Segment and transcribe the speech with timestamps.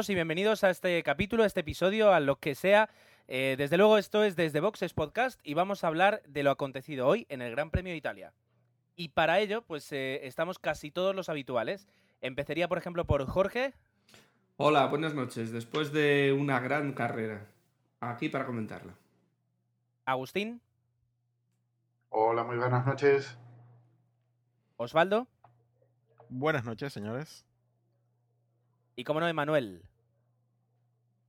[0.00, 2.88] todos y bienvenidos a este capítulo, a este episodio, a lo que sea.
[3.28, 7.06] Eh, desde luego esto es desde Boxes Podcast y vamos a hablar de lo acontecido
[7.06, 8.32] hoy en el Gran Premio de Italia.
[8.96, 11.86] Y para ello, pues eh, estamos casi todos los habituales.
[12.22, 13.74] Empezaría, por ejemplo, por Jorge.
[14.56, 15.52] Hola, buenas noches.
[15.52, 17.46] Después de una gran carrera,
[18.00, 18.94] aquí para comentarla.
[20.06, 20.62] Agustín.
[22.08, 23.36] Hola, muy buenas noches.
[24.78, 25.26] Osvaldo.
[26.30, 27.44] Buenas noches, señores.
[28.96, 29.89] Y como no, Emanuel.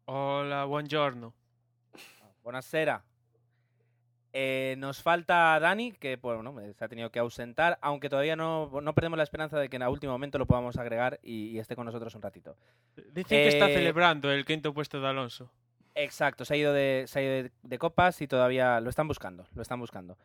[0.06, 1.34] Hola, buongiorno.
[2.44, 3.04] Buenasera.
[4.34, 8.94] Eh, nos falta Dani, que bueno, se ha tenido que ausentar, aunque todavía no, no,
[8.94, 11.76] perdemos la esperanza de que en el último momento lo podamos agregar y, y esté
[11.76, 12.56] con nosotros un ratito.
[12.96, 15.52] Dicen que está celebrando el quinto puesto de Alonso.
[15.96, 19.08] Exacto, se ha ido de, se ha ido de, de copas y todavía lo están
[19.08, 20.18] buscando, lo están buscando.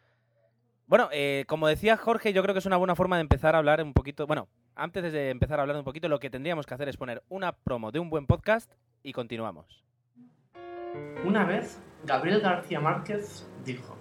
[0.86, 3.58] Bueno, eh, como decía Jorge, yo creo que es una buena forma de empezar a
[3.58, 4.28] hablar un poquito.
[4.28, 4.46] Bueno,
[4.77, 7.50] antes de empezar a hablar un poquito, lo que tendríamos que hacer es poner una
[7.50, 8.72] promo de un buen podcast
[9.06, 9.84] y continuamos.
[11.24, 13.96] Una vez, Gabriel García Márquez dijo: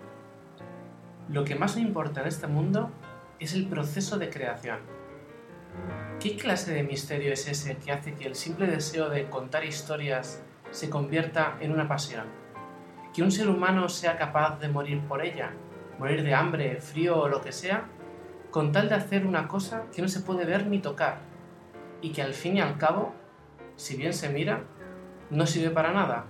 [1.30, 2.90] Lo que más me importa en este mundo
[3.40, 4.80] es el proceso de creación.
[6.20, 10.44] ¿Qué clase de misterio es ese que hace que el simple deseo de contar historias
[10.72, 12.26] se convierta en una pasión?
[13.14, 15.54] Que un ser humano sea capaz de morir por ella
[16.00, 17.86] morir de hambre, frío o lo que sea,
[18.52, 21.20] con tal de hacer una cosa que no se puede ver ni tocar
[22.02, 23.14] y que al fin y al cabo,
[23.76, 24.64] si bien se mira,
[25.30, 26.26] no sirve para nada.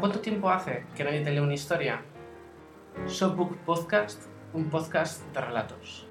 [0.00, 2.02] ¿Cuánto tiempo hace que nadie te lee una historia?
[3.06, 6.08] Shopbook Podcast, un podcast de relatos.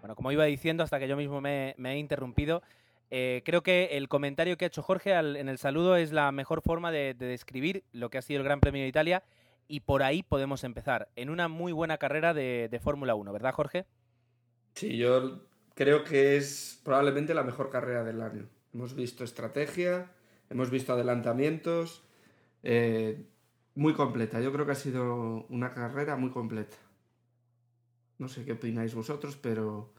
[0.00, 2.62] Bueno, como iba diciendo, hasta que yo mismo me, me he interrumpido,
[3.10, 6.30] eh, creo que el comentario que ha hecho Jorge al, en el saludo es la
[6.32, 9.24] mejor forma de, de, describir lo que ha sido el Gran Premio de Italia
[9.66, 13.52] y por ahí podemos empezar, en una muy buena carrera de, de Fórmula 1, ¿verdad
[13.52, 13.84] Jorge?
[14.74, 15.40] Sí, yo
[15.78, 18.48] creo que es probablemente la mejor carrera del año.
[18.74, 20.10] Hemos visto estrategia,
[20.50, 22.02] hemos visto adelantamientos,
[22.64, 23.24] eh,
[23.76, 24.40] muy completa.
[24.40, 26.76] Yo creo que ha sido una carrera muy completa.
[28.18, 29.92] No sé qué opináis vosotros, pero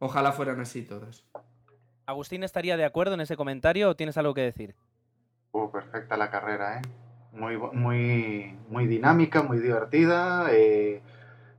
[0.00, 1.24] ojalá fueran así todas.
[2.04, 4.74] ¿Agustín estaría de acuerdo en ese comentario o tienes algo que decir?
[5.52, 6.82] Uh, perfecta la carrera, ¿eh?
[7.30, 10.48] Muy, muy, muy dinámica, muy divertida.
[10.50, 11.00] Eh,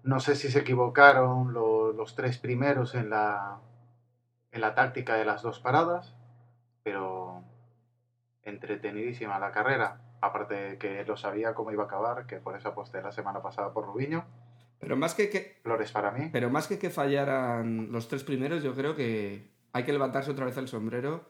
[0.05, 3.59] no sé si se equivocaron lo, los tres primeros en la,
[4.51, 6.15] en la táctica de las dos paradas,
[6.83, 7.43] pero
[8.43, 10.01] entretenidísima la carrera.
[10.21, 13.41] Aparte de que lo sabía cómo iba a acabar, que por eso aposté la semana
[13.41, 14.23] pasada por Rubiño.
[14.79, 15.57] Pero más que que...
[15.63, 16.29] Flores para mí.
[16.31, 20.45] Pero más que que fallaran los tres primeros, yo creo que hay que levantarse otra
[20.45, 21.25] vez el sombrero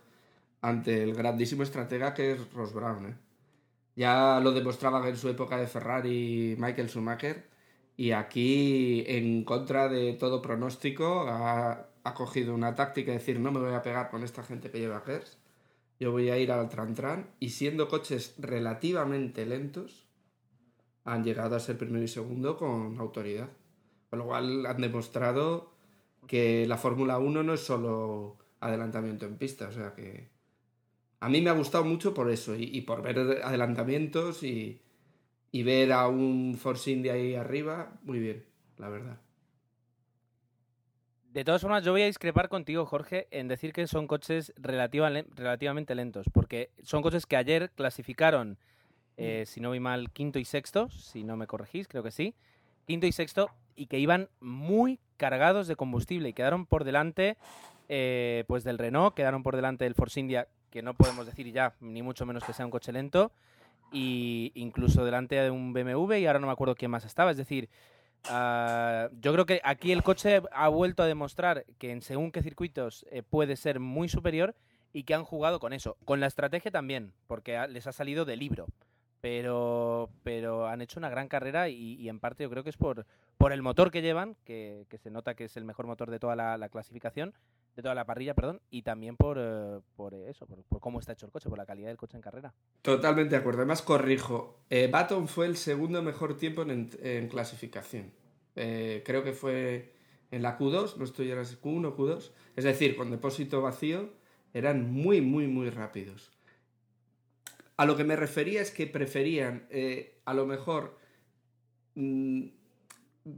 [0.62, 3.06] ante el grandísimo estratega que es Ross Brown.
[3.06, 3.16] ¿eh?
[3.96, 7.55] Ya lo demostraba en su época de Ferrari Michael Schumacher
[7.98, 13.52] y aquí, en contra de todo pronóstico, ha, ha cogido una táctica de decir no
[13.52, 15.38] me voy a pegar con esta gente que lleva Gers,
[16.00, 20.06] yo voy a ir al Tran Tran y siendo coches relativamente lentos,
[21.06, 23.50] han llegado a ser primero y segundo con autoridad.
[24.10, 25.72] Con lo cual han demostrado
[26.28, 30.30] que la Fórmula 1 no es solo adelantamiento en pista, o sea que
[31.20, 34.82] a mí me ha gustado mucho por eso y, y por ver adelantamientos y,
[35.56, 38.44] y, ver a un Force India ahí arriba, muy bien,
[38.78, 39.18] la verdad.
[41.32, 45.10] De todas formas, yo voy a discrepar contigo, Jorge, en decir que son coches relativa,
[45.10, 48.58] relativamente lentos, porque son coches que ayer clasificaron,
[49.18, 52.36] eh, si no voy mal, quinto y sexto, si no me corregís, creo que sí,
[52.86, 57.38] quinto y sexto, y que iban muy cargados de combustible y quedaron por delante
[57.88, 61.76] eh, pues del Renault, quedaron por delante del Force India, que no podemos decir ya,
[61.80, 63.32] ni mucho menos que sea un coche lento,
[63.96, 67.32] y incluso delante de un BMW y ahora no me acuerdo quién más estaba.
[67.32, 67.70] Es decir,
[68.30, 72.44] uh, yo creo que aquí el coche ha vuelto a demostrar que en según qué
[72.44, 74.54] circuitos eh, puede ser muy superior
[74.92, 75.96] y que han jugado con eso.
[76.04, 78.68] Con la estrategia también, porque ha, les ha salido de libro
[79.22, 83.08] pero, pero han hecho una gran carrera y, en parte yo creo que es por,
[83.40, 86.36] por el motor que llevan, que, se nota que es el mejor motor de toda
[86.36, 87.34] la clasificación,
[87.76, 91.26] de toda la parrilla, perdón, y también por, uh, por eso, por, cómo está hecho
[91.26, 92.54] el coche, por la calidad del coche en carrera.
[92.82, 93.60] Totalmente de acuerdo.
[93.60, 98.14] Además, corrijo, eh, Baton fue el segundo mejor tiempo en, clasificación.
[98.56, 99.94] Eh, creo que fue
[100.32, 104.10] en la Q2, no estoy en la Q1 o Q2, es decir, con depósito vacío,
[104.54, 106.32] eran muy, muy, muy rápidos.
[107.78, 110.98] A lo que me refería es que preferían, eh, a lo mejor,
[111.96, 112.48] mmm,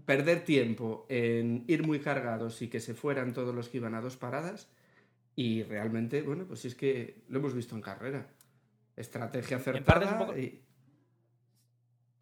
[0.05, 4.01] perder tiempo en ir muy cargados y que se fueran todos los que iban a
[4.01, 4.69] dos paradas.
[5.35, 8.27] Y realmente, bueno, pues es que lo hemos visto en carrera.
[8.95, 10.37] Estrategia acertada poco...
[10.37, 10.61] y...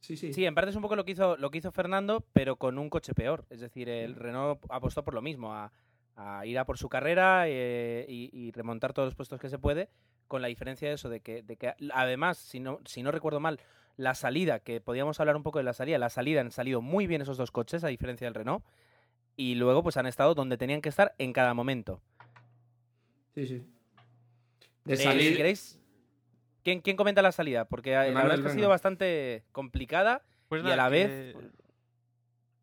[0.02, 0.34] Sí, sí.
[0.34, 2.78] sí, en parte es un poco lo que hizo, lo que hizo Fernando, pero con
[2.78, 3.46] un coche peor.
[3.50, 5.72] Es decir, el Renault apostó por lo mismo, a,
[6.16, 9.58] a ir a por su carrera eh, y, y remontar todos los puestos que se
[9.58, 9.90] puede,
[10.28, 13.40] con la diferencia de eso, de que, de que además, si no, si no recuerdo
[13.40, 13.60] mal,
[13.98, 17.08] la salida, que podíamos hablar un poco de la salida, la salida han salido muy
[17.08, 18.64] bien esos dos coches, a diferencia del Renault,
[19.38, 22.02] y luego pues han estado donde tenían que estar en cada momento.
[23.34, 23.66] Sí, sí.
[24.86, 25.80] De Eh, salir, si queréis,
[26.64, 27.66] ¿quién, quién comenta la salida?
[27.66, 31.36] Porque eh, la verdad es que ha sido bastante complicada Pues y a la vez...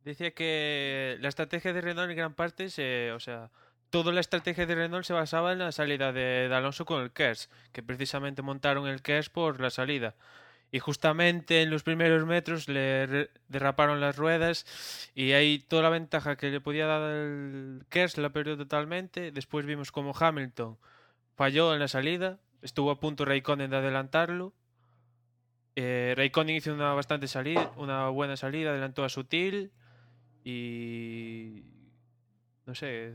[0.04, 3.12] Decía que la estrategia de Renault en gran parte se.
[3.12, 3.50] O sea,
[3.90, 7.12] toda la estrategia de Renault se basaba en la salida de, de Alonso con el
[7.12, 10.16] KERS, que precisamente montaron el KERS por la salida.
[10.74, 14.64] Y justamente en los primeros metros le derraparon las ruedas
[15.14, 19.30] y ahí toda la ventaja que le podía dar el KERS la perdió totalmente.
[19.32, 20.78] Después vimos como Hamilton
[21.36, 24.54] falló en la salida, estuvo a punto Raikkonen de adelantarlo.
[25.76, 29.72] Eh, Raikkonen hizo una bastante salida, una buena salida, adelantó a Sutil
[30.44, 31.62] y
[32.66, 33.12] no sé,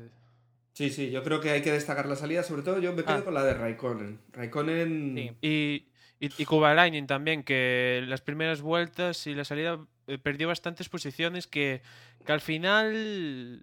[0.74, 3.16] Sí, sí, yo creo que hay que destacar la salida, sobre todo yo me quedo
[3.18, 3.24] Ah.
[3.24, 4.20] con la de Raikkonen.
[4.32, 5.16] Raikkonen...
[5.16, 5.32] Sí.
[5.42, 5.88] y
[6.20, 11.48] y, y Kovalainen también que las primeras vueltas y la salida eh, perdió bastantes posiciones
[11.48, 11.82] que,
[12.26, 13.62] que al final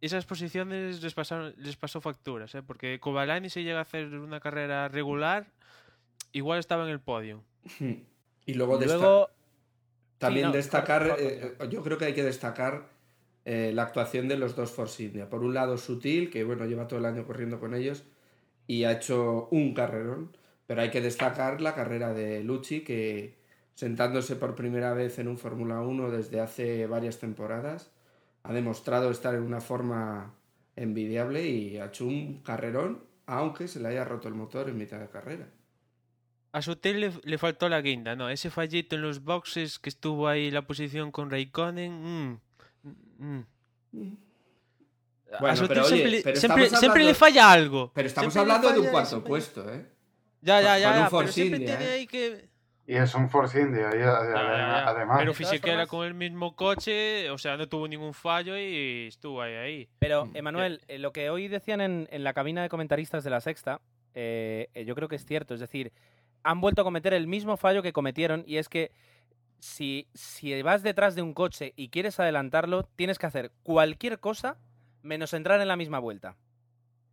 [0.00, 2.62] esas posiciones les pasaron les pasó facturas, ¿eh?
[2.62, 5.46] porque Kovalainen si llega a hacer una carrera regular
[6.32, 7.42] igual estaba en el podio.
[8.46, 9.30] Y luego, desta- Luego,
[10.18, 12.88] también no, destacar, eh, yo creo que hay que destacar
[13.44, 15.28] eh, la actuación de los dos Force India.
[15.30, 18.04] Por un lado, Sutil, que bueno, lleva todo el año corriendo con ellos
[18.66, 20.36] y ha hecho un carrerón.
[20.70, 23.34] Pero hay que destacar la carrera de Lucci, que
[23.74, 27.90] sentándose por primera vez en un Fórmula 1 desde hace varias temporadas,
[28.44, 30.32] ha demostrado estar en una forma
[30.76, 35.00] envidiable y ha hecho un carrerón, aunque se le haya roto el motor en mitad
[35.00, 35.48] de carrera.
[36.52, 38.30] A Sutil le, le faltó la guinda, ¿no?
[38.30, 42.30] Ese fallito en los boxes que estuvo ahí la posición con Raikkonen.
[42.30, 42.40] mm,
[43.18, 43.42] mm.
[45.40, 47.90] Bueno, a Sutil pero siempre, le- pero siempre, estamos siempre le hablando- falla algo.
[47.92, 49.84] Pero estamos hablando de un cuarto eso, puesto, ¿eh?
[50.42, 51.94] Ya, ya, ya, pero siempre India, tiene ¿eh?
[51.98, 52.48] ahí que...
[52.86, 54.88] Y es un Force India, y- Ya, ya, ya.
[54.88, 55.18] además.
[55.20, 59.54] Pero formas- con el mismo coche, o sea, no tuvo ningún fallo y estuvo ahí,
[59.54, 59.88] ahí.
[60.00, 60.36] Pero, Mm.
[60.36, 63.80] Emanuel, eh, lo que hoy decían en, en la cabina de comentaristas de la Sexta,
[64.14, 65.54] eh, yo creo que es cierto.
[65.54, 65.92] Es decir,
[66.42, 68.90] han vuelto a cometer el mismo fallo que cometieron y es que
[69.60, 74.56] si, si vas detrás de un coche y quieres adelantarlo, tienes que hacer cualquier cosa
[75.02, 76.36] menos entrar en la misma vuelta.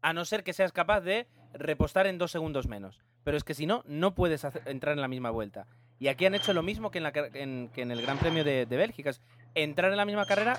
[0.02, 3.04] A no ser que seas capaz de repostar en dos segundos menos.
[3.28, 5.68] Pero es que si no, no puedes hacer- entrar en la misma vuelta.
[6.00, 8.46] Y aquí han hecho lo mismo que en, la en- que en el Gran Premio
[8.46, 9.10] de, de Bélgica.
[9.10, 9.22] Es
[9.54, 10.58] entrar en la misma carrera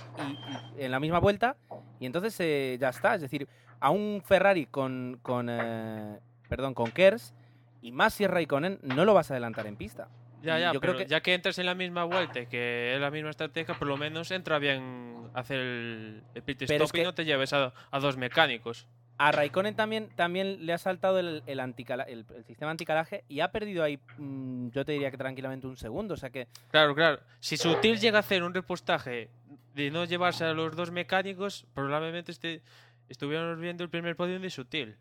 [0.76, 1.56] y, y en la misma vuelta
[1.98, 3.14] y entonces eh, ya está.
[3.14, 3.48] Es decir,
[3.80, 7.32] a un Ferrari con, con eh, perdón, con Kers
[7.80, 10.08] y más si es Raikkonen, no lo vas a adelantar en pista.
[10.42, 12.94] Ya, ya, yo pero creo que- ya que entras en la misma vuelta y que
[12.94, 16.92] es la misma estrategia, por lo menos entra bien hacer el, el pit stop es
[16.92, 18.86] que- y no te lleves a, a dos mecánicos.
[19.20, 23.40] A Raikkonen también, también le ha saltado el, el, anticala- el- el sistema anticalaje y
[23.40, 26.14] ha perdido ahí, mm, yo te diría que tranquilamente un segundo.
[26.14, 27.20] O sea que Claro, claro.
[27.40, 29.28] Si Sutil llega a hacer un repostaje
[29.74, 32.62] de no llevarse a los dos mecánicos, probablemente este,
[33.08, 34.96] estuviéramos viendo el primer podio de Sutil.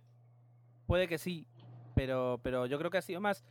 [0.88, 1.46] puede que sí,
[1.96, 3.44] pero, pero yo creo que ha sido más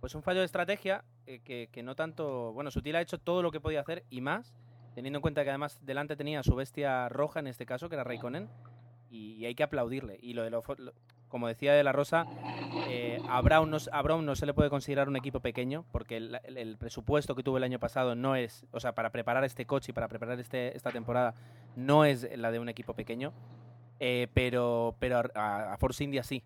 [0.00, 2.52] pues un fallo de estrategia eh, que, que no tanto.
[2.52, 4.52] Bueno, Sutil ha hecho todo lo que podía hacer y más,
[4.94, 7.94] teniendo en cuenta que además delante tenía a su bestia roja en este caso, que
[7.96, 8.48] era Raikkonen,
[9.12, 10.18] y, hay que aplaudirle.
[10.22, 10.92] Y lo de lo, lo-
[11.28, 12.26] como decía de la Rosa,
[12.88, 16.18] eh, a, Brown no, a Brown no se le puede considerar un equipo pequeño, porque
[16.18, 19.92] el, presupuesto que tuvo el año pasado no es, o sea, para preparar este coche
[19.92, 21.34] y para preparar este, esta temporada,
[21.74, 23.32] no es la de un equipo pequeño.
[23.98, 26.42] Eh, pero pero a, Force India sí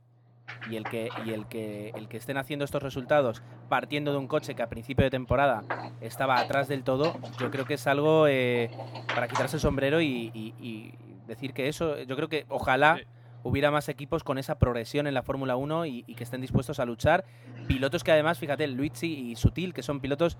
[0.70, 4.28] y el que y el que el que estén haciendo estos resultados partiendo de un
[4.28, 5.64] coche que a principio de temporada
[6.02, 8.70] estaba atrás del todo yo creo que es algo eh,
[9.14, 10.92] para quitarse el sombrero y
[11.26, 13.04] decir que eso yo creo que ojalá Sí.
[13.42, 16.80] hubiera más equipos con esa progresión en la Fórmula 1 y, y que estén dispuestos
[16.80, 17.24] a luchar
[17.68, 20.36] pilotos que además fíjate Luigi y Sutil que son pilotos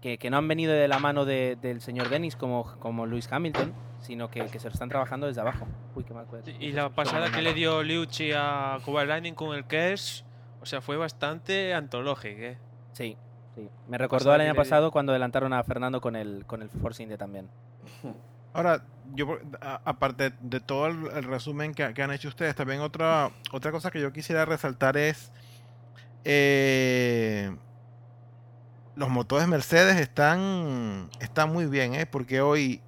[0.00, 3.30] que, que no han venido de la mano de- del señor Dennis como, como Lewis
[3.30, 6.72] Hamilton sino que, que se lo están trabajando desde abajo uy qué mal Sí, Y
[6.72, 10.24] la pasada que le dio Liucci a Kovalainen con el Kers,
[10.62, 12.58] o sea, fue bastante antológico, ¿eh?
[12.92, 13.16] Sí,
[13.54, 13.68] sí.
[13.88, 17.16] Me recordó el año pasado cuando adelantaron a Fernando con el, con el Force India
[17.18, 17.48] también.
[18.52, 19.38] Ahora, yo
[19.84, 24.12] aparte de todo el, resumen que, han hecho ustedes, también otra, otra cosa que yo
[24.12, 25.32] quisiera resaltar es
[26.24, 27.56] eh,
[28.96, 32.06] los motores Mercedes están, están muy bien, ¿eh?
[32.06, 32.82] porque hoy,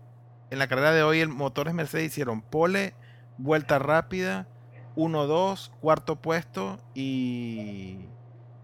[0.51, 2.95] en la carrera de hoy, el motores Mercedes hicieron pole,
[3.39, 4.47] vuelta rápida,
[4.97, 7.99] 1-2, cuarto puesto y,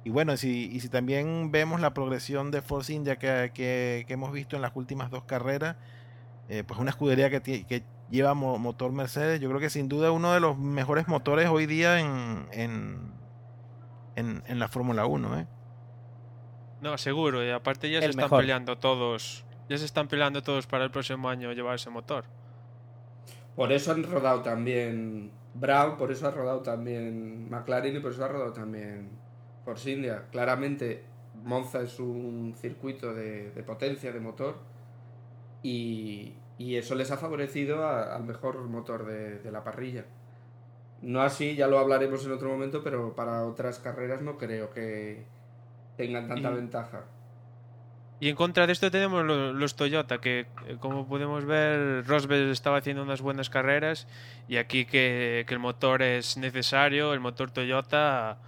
[0.04, 4.32] y bueno, si, y si también vemos la progresión de Force India que- que hemos
[4.32, 5.76] visto en las últimas dos carreras,
[6.48, 9.40] eh, pues una escudería que, que lleva mo- motor Mercedes.
[9.40, 13.12] Yo creo que sin duda uno de los mejores motores hoy día en, en,
[14.16, 15.38] en, en la Fórmula 1.
[15.40, 15.46] ¿eh?
[16.80, 17.44] No, seguro.
[17.44, 19.44] Y aparte ya se están peleando todos.
[19.68, 22.24] Ya se están peleando todos para el próximo año llevar ese motor.
[23.56, 28.24] Por eso han rodado también Brown, por eso ha rodado también McLaren y por eso
[28.24, 29.10] ha rodado también
[29.64, 30.24] Force India.
[30.30, 31.04] Claramente
[31.44, 34.56] Monza es un circuito de, de potencia, de motor,
[35.62, 40.04] y, y eso les ha favorecido a- al mejor motor de, de la parrilla.
[41.02, 45.24] No así, ya lo hablaremos en otro momento, pero para otras carreras no creo que
[45.96, 47.04] tengan tanta Y- ventaja.
[48.20, 52.48] Y en contra de esto tenemos lo- los Toyota, que eh, como podemos ver, Rosberg
[52.50, 54.08] estaba haciendo unas buenas carreras
[54.48, 58.38] y aquí que, que el motor es necesario, el motor Toyota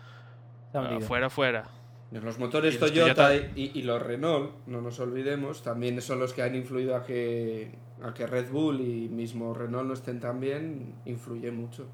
[1.07, 1.65] fuera, fuera.
[2.11, 6.19] Los motores Y los Toyota Toyota- y, y los Renault, no nos olvidemos, también son
[6.19, 10.19] los que han influido a que, a que Red Bull y mismo Renault no estén
[10.19, 11.87] tan bien, influye mucho.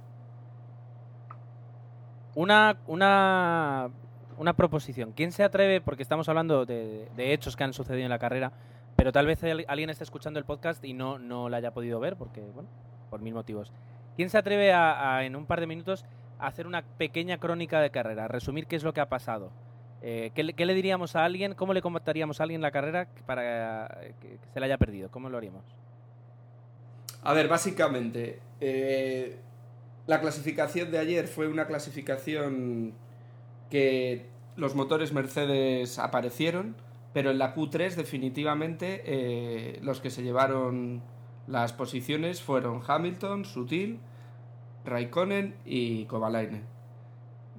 [2.35, 3.91] Una, una,
[4.39, 5.13] una proposición.
[5.13, 8.53] ¿Quién se atreve, porque estamos hablando de, de hechos que han sucedido en la carrera,
[8.97, 12.01] pero tal vez al- alguien esté escuchando el podcast y no, no la haya podido
[12.01, 12.69] ver, porque, bueno,
[13.11, 13.73] por mil motivos.
[14.17, 16.05] ¿Quién se atreve a, a, en un par de minutos
[16.39, 19.51] a hacer una pequeña crónica de carrera, a resumir qué es lo que ha pasado?
[20.03, 21.55] Eh, ¿qué, le- diríamos a alguien?
[21.55, 23.89] ¿Cómo le comentaríamos a alguien la carrera para
[24.21, 25.11] que, que se la haya perdido?
[25.11, 25.65] ¿Cómo lo haríamos?
[27.23, 29.39] A ver, básicamente, eh,
[30.07, 32.93] la clasificación de ayer fue una clasificación
[33.71, 36.77] que los motores Mercedes aparecieron,
[37.13, 41.03] pero en la Q3 definitivamente eh, los que se llevaron
[41.49, 43.99] las posiciones fueron Hamilton, Sutil,
[44.85, 46.63] Raikkonen y Kovalainen,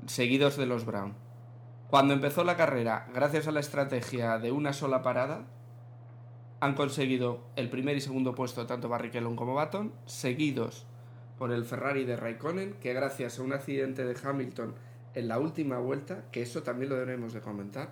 [0.06, 1.14] seguidos de los Brown.
[1.90, 5.46] Cuando empezó la carrera, gracias a la estrategia de una sola parada,
[6.60, 10.86] han conseguido el primer y segundo puesto tanto Barrichello como Baton, seguidos
[11.38, 14.76] por el Ferrari de Raikkonen, que gracias a un accidente de Hamilton
[15.14, 17.92] en la última vuelta, que eso también lo debemos de comentar,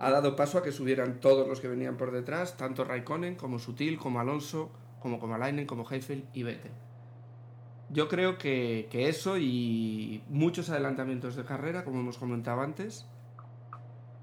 [0.00, 3.60] ha dado paso a que subieran todos los que venían por detrás, tanto Raikkonen como
[3.60, 6.85] Sutil, como Alonso, como Kovalainen, como Heifel y Vettel.
[7.88, 13.06] Yo creo que, que eso y muchos adelantamientos de carrera, como hemos comentado antes,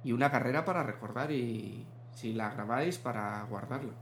[0.03, 3.93] y una carrera para recordar y si la grabáis para guardarla.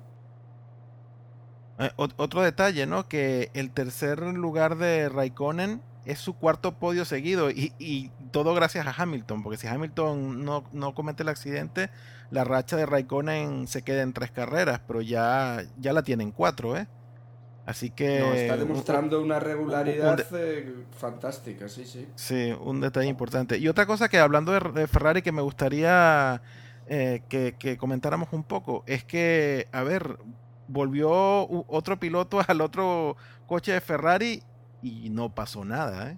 [1.77, 3.07] Eh, ot- otro detalle, ¿no?
[3.07, 8.87] Que el tercer lugar de Raikkonen es su cuarto podio seguido y, y todo gracias
[8.87, 11.91] a Hamilton, porque si Hamilton no, no comete el accidente,
[12.29, 16.31] la racha de Raikkonen se queda en tres carreras, pero ya, ya la tiene en
[16.31, 16.87] cuatro, ¿eh?
[17.65, 18.19] Así que...
[18.19, 22.07] No, está un- demostrando una regularidad un eh, fantástica, sí, sí.
[22.15, 23.57] Sí, un detalle importante.
[23.57, 26.41] Y otra cosa que hablando de, de Ferrari que me gustaría
[26.87, 30.17] eh, que, que comentáramos un poco es que, a ver,
[30.67, 31.11] volvió
[31.67, 33.15] otro piloto al otro
[33.45, 34.43] coche de Ferrari
[34.81, 36.17] y no pasó nada, ¿eh?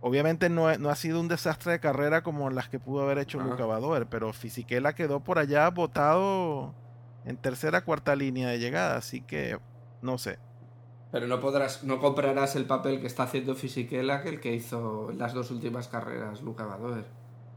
[0.00, 3.40] Obviamente no, no ha sido un desastre de carrera como las que pudo haber hecho.
[3.40, 6.74] Luca Badoer, pero Fisichella quedó por allá botado
[7.24, 9.58] en tercera cuarta línea de llegada, así que
[10.04, 10.40] no sé.
[11.12, 15.10] Pero no podrás, no comprarás el papel que está haciendo Fisichella que el que hizo
[15.10, 17.06] en las dos últimas carreras Luca Badoer.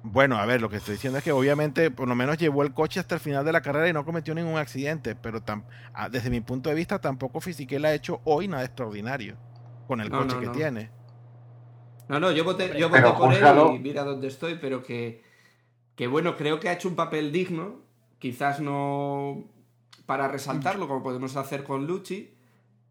[0.03, 2.73] Bueno, a ver, lo que estoy diciendo es que obviamente por lo menos llevó el
[2.73, 5.65] coche hasta el final de la carrera y no cometió ningún accidente, pero tam-
[6.11, 9.39] desde mi punto de vista tampoco Fisichella ha hecho hoy nada extraordinario
[9.85, 10.55] con el No, coche no, que no.
[10.61, 10.93] tiene.
[12.07, 15.23] No, no, yo voté, yo voté por él y mira dónde estoy, pero que,
[15.95, 17.81] que bueno, creo que ha hecho un papel digno,
[18.19, 19.45] quizás no
[20.05, 22.36] para resaltarlo como podemos hacer con Lucci,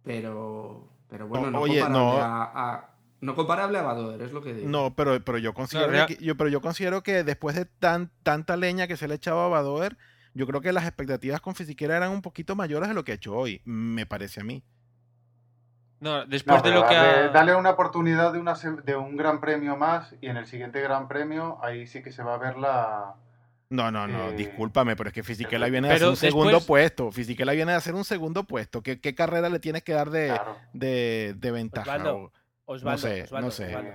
[0.06, 2.22] pero, pero bueno, no, oye, comparable no.
[2.22, 2.44] A,
[2.74, 4.68] a- no comparable a Badoer, es lo que digo.
[4.68, 8.56] No, pero, pero yo considero que, yo, pero yo considero que después de tan, tanta
[8.56, 9.96] leña que se le echaba a Badoer,
[10.34, 13.16] yo creo que las expectativas con Fisichella eran un poquito mayores de lo que ha
[13.16, 14.62] hecho hoy, me parece a mí.
[15.98, 17.28] No, No, después de lo que dale, ha...
[17.28, 21.08] dale una oportunidad de, una, de un gran premio más y en el siguiente gran
[21.08, 23.14] premio ahí sí que se va a ver la...
[23.68, 26.50] No, no, no, Eh, discúlpame, pero es que Fisichella viene de pero hacer un segundo
[26.58, 27.10] después- puesto.
[27.10, 28.82] Fisichella viene de hacer un segundo puesto.
[28.82, 30.56] ¿Qué, qué carrera le tienes que dar de, Claro.
[30.72, 31.90] de, de ventaja?
[31.96, 32.32] Osvaldo,
[32.66, 33.66] Osvaldo, sé, Osvaldo, no sé.
[33.66, 33.90] Osvaldo,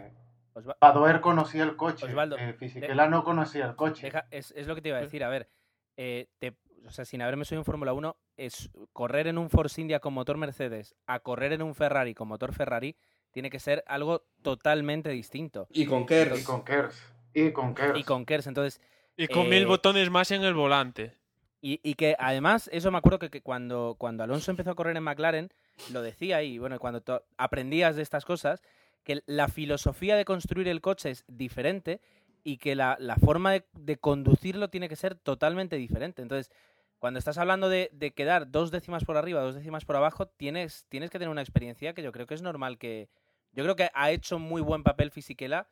[0.72, 4.08] Eh, Badoer conocía el coche, Osvaldo, eh, Fisichella no conocía el coche.
[4.08, 5.24] Deja- es, es lo que te iba a decir.
[5.24, 5.48] A ver,
[5.96, 9.80] eh, te- o sea, sin haberme subido en Fórmula 1, es correr en un Force
[9.80, 12.98] India con motor Mercedes a correr en un Ferrari con motor Ferrari
[13.32, 15.68] tiene que ser algo totalmente distinto.
[15.70, 16.42] Y con Kers.
[16.42, 17.02] Y con Kers.
[17.34, 17.98] Y con Kers.
[18.00, 18.82] Y con Kers, entonces,
[19.24, 21.14] Y con mil eh, botones más en el volante.
[21.62, 24.98] y, y que además, eso me acuerdo que, que cuando, cuando Alonso empezó a correr
[24.98, 25.54] en McLaren,
[25.92, 27.04] lo decía y bueno, cuando
[27.38, 28.62] aprendías de estas cosas,
[29.04, 32.02] que la filosofía de construir el coche es diferente
[32.44, 36.24] y que la, la forma de, de conducirlo tiene que ser totalmente diferente.
[36.24, 36.52] Entonces,
[36.98, 40.86] cuando estás hablando de, de quedar dos décimas por arriba, dos décimas por abajo, tienes,
[40.90, 43.10] tienes que tener una experiencia que yo creo que es normal que...
[43.54, 45.68] Yo creo que ha hecho muy buen papel Fisichella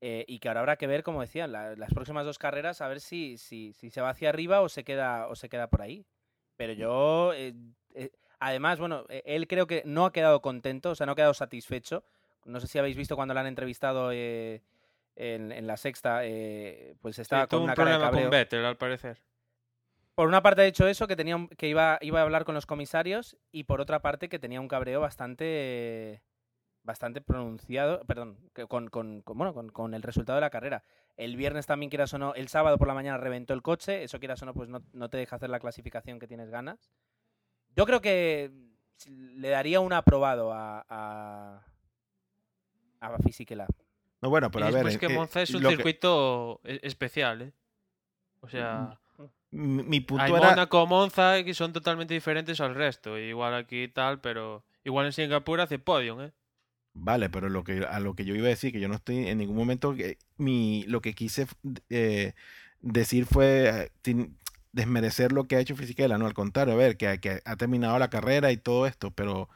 [0.00, 2.88] eh, y que ahora habrá que ver, como decían, la- las próximas dos carreras, a
[2.88, 5.82] ver si, si, si se va hacia arriba o se queda, o se queda por
[5.82, 6.06] ahí.
[6.56, 7.54] Pero yo, eh,
[7.94, 11.34] eh, además, bueno, él creo que no ha quedado contento, o sea, no ha quedado
[11.34, 12.04] satisfecho.
[12.44, 14.62] No sé si habéis visto cuando lo han entrevistado en,
[15.16, 16.20] en la sexta,
[17.00, 18.30] pues Sí, estaba tuvo con un una de problema con.
[18.30, 19.20] Vettel, al parecer.
[20.14, 22.54] Por una parte ha dicho eso, que tenía un- que iba, iba a hablar con
[22.54, 26.22] los comisarios, y por otra parte que tenía un cabreo bastante
[26.82, 30.82] bastante pronunciado, perdón, que con, con- con- bueno, con, con el resultado de la carrera.
[31.16, 34.18] El viernes también, quieras o no, el sábado por la mañana reventó el coche, eso
[34.18, 36.90] quieras o no, pues no, no te deja hacer la clasificación que tienes ganas.
[37.76, 38.50] Yo creo que
[39.06, 41.62] le daría un aprobado a, a,
[43.00, 43.66] a Fisichella.
[44.20, 44.84] No, bueno, pero y a ver.
[44.84, 47.52] después que eh, Monza es un que- circuito e- especial, ¿eh?
[48.40, 48.98] O sea,
[49.50, 50.50] mi, mi punto hay era.
[50.50, 53.18] Mónaco, Monza que son totalmente diferentes al resto.
[53.18, 56.32] Igual aquí y tal, pero igual en Singapur hace podium, ¿eh?
[57.00, 59.28] Vale, pero lo que, a lo que yo iba a decir, que yo no estoy
[59.28, 61.46] en ningún momento, que mi, lo que quise
[61.90, 62.34] eh,
[62.80, 64.30] decir fue eh,
[64.72, 67.98] desmerecer lo que ha hecho Fisichella, no, al contrario, a ver, que, que ha terminado
[67.98, 69.48] la carrera y todo esto, pero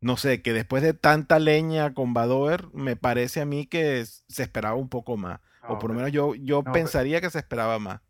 [0.00, 4.42] no sé, que después de tanta leña con Badoer, me parece a mí que se
[4.42, 7.30] esperaba un poco más, o No, por lo menos yo, yo no, pero- pensaría que
[7.30, 8.00] se esperaba más.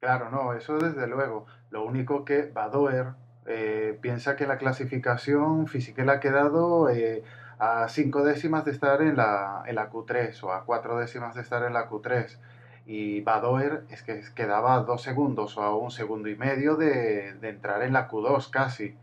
[0.00, 1.46] Claro, no, eso desde luego.
[1.70, 3.14] Lo único que Badoer
[3.50, 7.24] eh, piensa que la clasificación Fisichella ha quedado eh,
[7.58, 11.40] a cinco décimas de estar en la, en la Q3 o a cuatro décimas de
[11.40, 12.36] estar en la Q3.
[12.84, 17.30] Y Badoer es que quedaba a dos segundos o a un segundo y medio de,
[17.40, 18.94] entrar en la Q2 casi.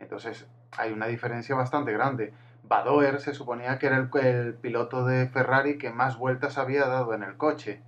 [0.00, 2.34] Entonces hay una diferencia bastante grande.
[2.64, 7.22] Badoer se suponía que era el, piloto de Ferrari que más vueltas había dado en
[7.22, 7.82] el coche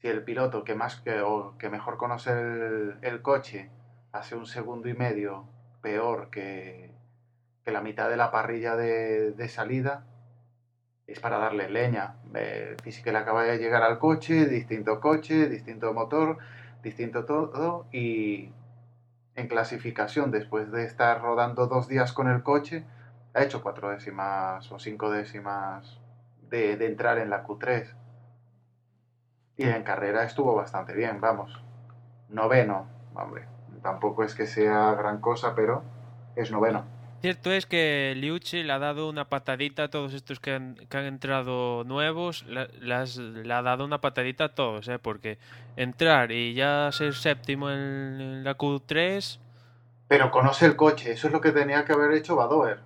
[0.00, 2.32] si el piloto que más que, o que mejor conoce
[3.02, 3.70] el coche
[4.18, 5.46] hace un segundo y medio
[5.80, 6.90] peor que,
[7.64, 10.04] que la mitad de la parrilla de, de salida,
[11.08, 12.16] es para darle leña.
[12.34, 16.38] Eh, que le acaba de llegar al coche, distinto coche, distinto motor,
[16.82, 18.52] distinto todo, y
[19.34, 22.84] en clasificación, después de estar rodando dos días con el coche,
[23.34, 25.98] ha hecho cuatro décimas o cinco décimas
[26.50, 27.94] de, de entrar en la Q3.
[29.56, 31.62] Y en carrera estuvo bastante bien, vamos.
[32.28, 33.57] Noveno, hombre.
[33.82, 35.82] Tampoco es que sea gran cosa, pero
[36.36, 36.84] es noveno.
[37.20, 40.96] Cierto es que Liucci le ha dado una patadita a todos estos que han, que
[40.98, 45.00] han entrado nuevos, las- le ha dado una patadita a todos, ¿eh?
[45.00, 45.38] porque
[45.76, 49.40] entrar y ya ser séptimo en, en la Q3,
[50.06, 52.80] Pero conoce el coche, eso es lo que tenía que haber hecho Badoer.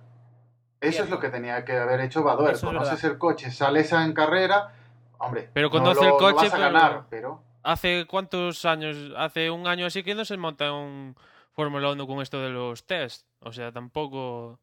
[0.81, 2.55] Eso es lo que tenía que haber hecho Badoer.
[2.55, 4.71] Eso Conoces el coche, sales en carrera,
[5.19, 8.65] hombre, Pero no conoce lo- el no coche, vas a pero- ganar, pero hace cuántos
[8.65, 11.15] años, hace un año así que no se monta un
[11.53, 14.59] Fórmula 1 con esto de los test, o sea, tampoco...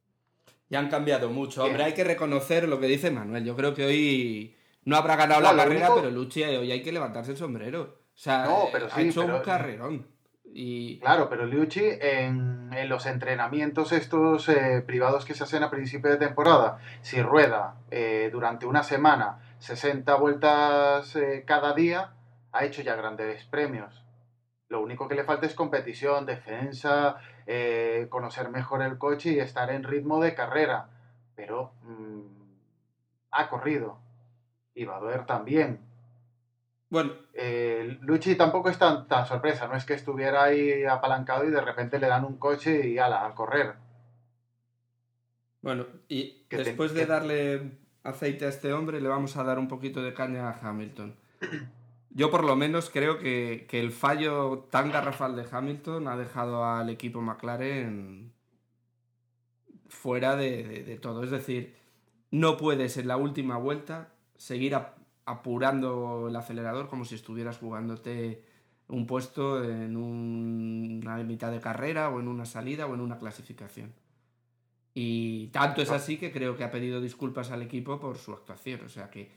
[0.68, 1.64] Ya han cambiado mucho.
[1.64, 3.44] Hombre, hay que reconocer lo que dice Manuel.
[3.44, 6.82] Yo creo que hoy no habrá ganado No, la carrera, único- pero Lucci hoy hay
[6.82, 7.98] que levantarse el sombrero.
[8.14, 10.06] O sea, No, eh, pero ha sí, hecho pero- un carrerón.
[10.52, 15.70] Y Claro, pero Liucci en, en los entrenamientos estos eh, privados que se hacen a
[15.70, 22.14] principio de temporada, si rueda eh, durante una semana 60 vueltas eh, cada día,
[22.52, 24.02] ha hecho ya grandes premios.
[24.68, 29.70] Lo único que le falta es competición, defensa, eh, conocer mejor el coche y estar
[29.70, 30.88] en ritmo de carrera.
[31.34, 32.20] Pero mm,
[33.32, 33.98] ha corrido.
[34.74, 35.80] Y Badoer también.
[36.88, 41.60] bueno, Eh, Lucci tampoco es tan, sorpresa, no es que estuviera ahí apalancado y de
[41.60, 43.74] repente le dan un coche y ala, a correr.
[45.62, 49.58] bueno, y Que te- después de darle aceite a este hombre, le vamos a dar
[49.58, 51.16] un poquito de caña a Hamilton.
[52.12, 56.64] Yo por lo menos creo que, que el fallo tan garrafal de Hamilton ha dejado
[56.64, 58.32] al equipo McLaren
[59.88, 61.22] fuera de, de- de todo.
[61.24, 61.74] Es decir,
[62.30, 68.42] no puedes en la última vuelta seguir ap- apurando el acelerador como si estuvieras jugándote
[68.88, 73.18] un puesto en un- una mitad de carrera o en una salida o en una
[73.18, 73.92] clasificación.
[74.94, 78.80] Y tanto es así que creo que ha pedido disculpas al equipo por su actuación.
[78.84, 79.30] O sea que,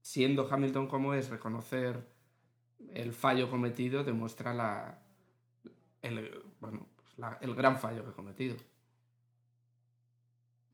[0.00, 2.06] siendo Hamilton como es, reconocer
[2.94, 4.98] el fallo cometido demuestra la,
[6.02, 8.56] el, bueno, pues el gran fallo que ha cometido.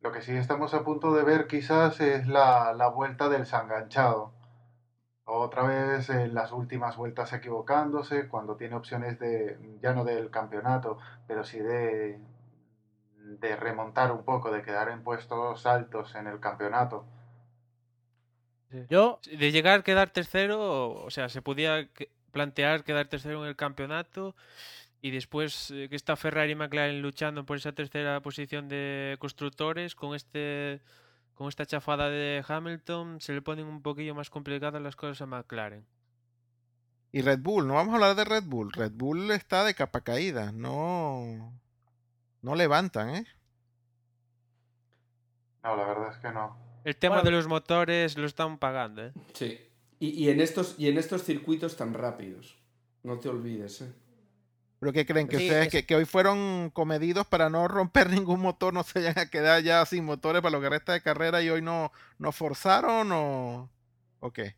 [0.00, 4.32] Lo que sí estamos a punto de ver quizás es la, la vuelta del sanganchado.
[5.24, 10.98] Otra vez en las últimas vueltas equivocándose, cuando tiene opciones de, ya no del campeonato,
[11.26, 12.20] pero sí de,
[13.18, 17.04] de remontar un poco, de quedar en puestos altos en el campeonato.
[18.88, 21.88] Yo, De llegar a quedar tercero, o sea, se podía
[22.32, 24.34] plantear quedar tercero en el campeonato
[25.00, 29.94] y después eh, que está Ferrari y McLaren luchando por esa tercera posición de constructores
[29.94, 30.80] con este
[31.34, 35.26] con esta chafada de Hamilton se le ponen un poquillo más complicadas las cosas a
[35.26, 35.86] McLaren.
[37.12, 38.72] Y Red Bull, no vamos a hablar de Red Bull.
[38.72, 41.52] Red Bull está de capa caída, no
[42.42, 43.26] no levantan, ¿eh?
[45.62, 46.56] No, la verdad es que no.
[46.86, 47.30] El tema Bueno.
[47.30, 49.12] de los motores lo están pagando, ¿eh?
[49.34, 49.58] Sí.
[49.98, 52.56] Y, y en estos, y en estos circuitos tan rápidos.
[53.02, 53.92] No te olvides, ¿eh?
[54.78, 55.26] ¿Pero qué creen?
[55.26, 58.84] ¿Que Sí, ustedes es- que, que hoy fueron comedidos para no romper ningún motor, no
[58.84, 61.60] se vayan a quedar ya sin motores para lo que resta de carrera y hoy
[61.60, 63.68] no, no forzaron o,
[64.20, 64.54] o qué?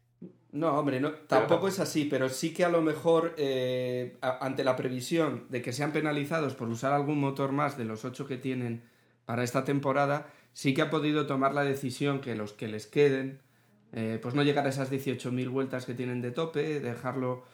[0.53, 4.65] No, hombre, no, tampoco es así, pero sí que a lo mejor eh, a- ante
[4.65, 8.37] la previsión de que sean penalizados por usar algún motor más de los ocho que
[8.37, 8.83] tienen
[9.25, 10.27] para esta temporada,
[10.59, 13.41] sí que ha podido tomar la decisión que los que les queden,
[13.93, 17.45] eh, pues no llegar a esas 18.000 vueltas que tienen de tope, dejarlo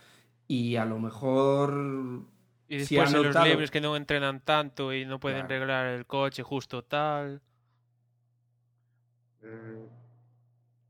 [0.48, 2.22] y a lo mejor
[2.66, 5.54] Y después en los libres que no entrenan tanto y no pueden Claro.
[5.54, 7.42] arreglar el coche justo tal.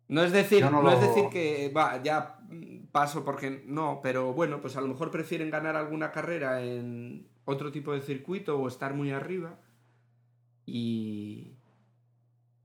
[0.06, 2.38] No es decir, Yo no, no es decir que va, ya
[2.92, 7.72] paso porque no, pero bueno, pues a lo mejor prefieren ganar alguna carrera en otro
[7.72, 9.58] tipo de circuito o estar muy arriba.
[10.66, 11.54] Y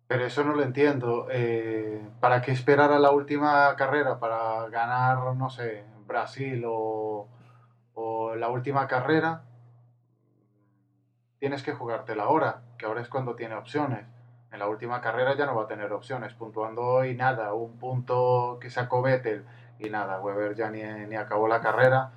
[0.09, 1.27] Pero eso no lo entiendo.
[1.29, 7.27] Eh, ¿Para qué esperar a la última carrera para ganar, no sé, Brasil o,
[7.93, 9.43] o la última carrera?
[11.37, 14.07] Tienes que jugártela ahora, que ahora es cuando tiene opciones.
[14.51, 18.57] En la última carrera ya no va a tener opciones, puntuando hoy nada, un punto
[18.59, 19.45] que sacó Vettel
[19.77, 22.13] y nada, Weber ya ni, ni acabó la carrera.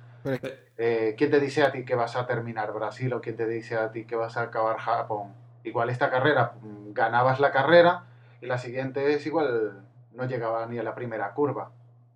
[0.77, 3.77] Eh, ¿Quién te dice a ti que vas a terminar Brasil o quién te dice
[3.77, 5.42] a ti que vas a acabar Japón?
[5.63, 6.53] Igual esta carrera,
[6.93, 8.03] ganabas la carrera
[8.41, 11.71] y la siguiente es igual, no llegaba ni a la primera curva.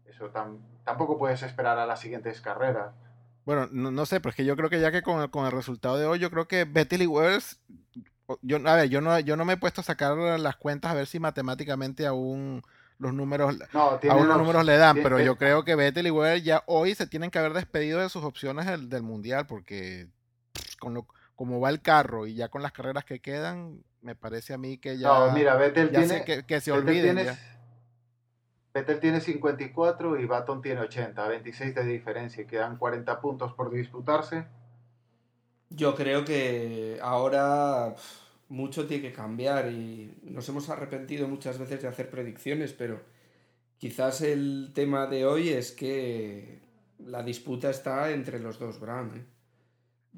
[0.07, 2.91] Eso tam- tampoco puedes esperar a las siguientes carreras.
[3.45, 5.45] Bueno, no, no sé, pero es que yo creo que ya que con el, con
[5.45, 7.41] el resultado de hoy, yo creo que Vettel y Weber,
[8.25, 10.91] o- yo, a ver, yo no, yo no me he puesto a sacar las cuentas
[10.91, 12.61] a ver si matemáticamente aún
[12.99, 16.41] los números, No, aún los números le dan, pero yo creo que Vettel y Weber
[16.43, 20.07] ya hoy se tienen que haber despedido de sus opciones del, del mundial, porque
[20.79, 21.05] con lo,
[21.37, 24.77] como va el carro y ya con las carreras que quedan, me parece a mí
[24.77, 27.39] que ya, No, mira, Vettel ya tiene, que, que se Vettel olviden tiene- ya.
[28.73, 33.71] Vettel tiene 54 y Baton tiene 80, 26 de diferencia y quedan 40 puntos por
[33.71, 34.45] disputarse.
[35.69, 37.95] yo creo que ahora
[38.49, 43.01] mucho tiene que cambiar y nos hemos arrepentido muchas veces de hacer predicciones, pero
[43.77, 46.61] quizás el tema de hoy es que
[46.99, 49.11] la disputa está entre los dos Brown.
[49.17, 49.25] ¿eh?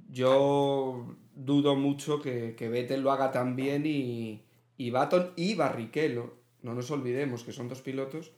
[0.08, 4.44] Yo dudo mucho que, que Vettel lo haga tan bien y,
[4.78, 8.32] y Baton y Barrichello, no nos olvidemos que son dos pilotos,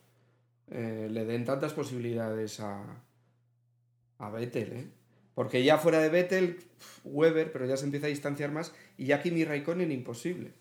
[0.70, 3.02] eh, le den tantas posibilidades a,
[4.18, 4.72] a Vettel.
[4.72, 4.90] ¿eh?
[5.34, 6.58] Porque ya fuera de Vettel,
[7.04, 10.54] Weber, pero ya se empieza a distanciar más y ya Kimi Raikkonen imposible.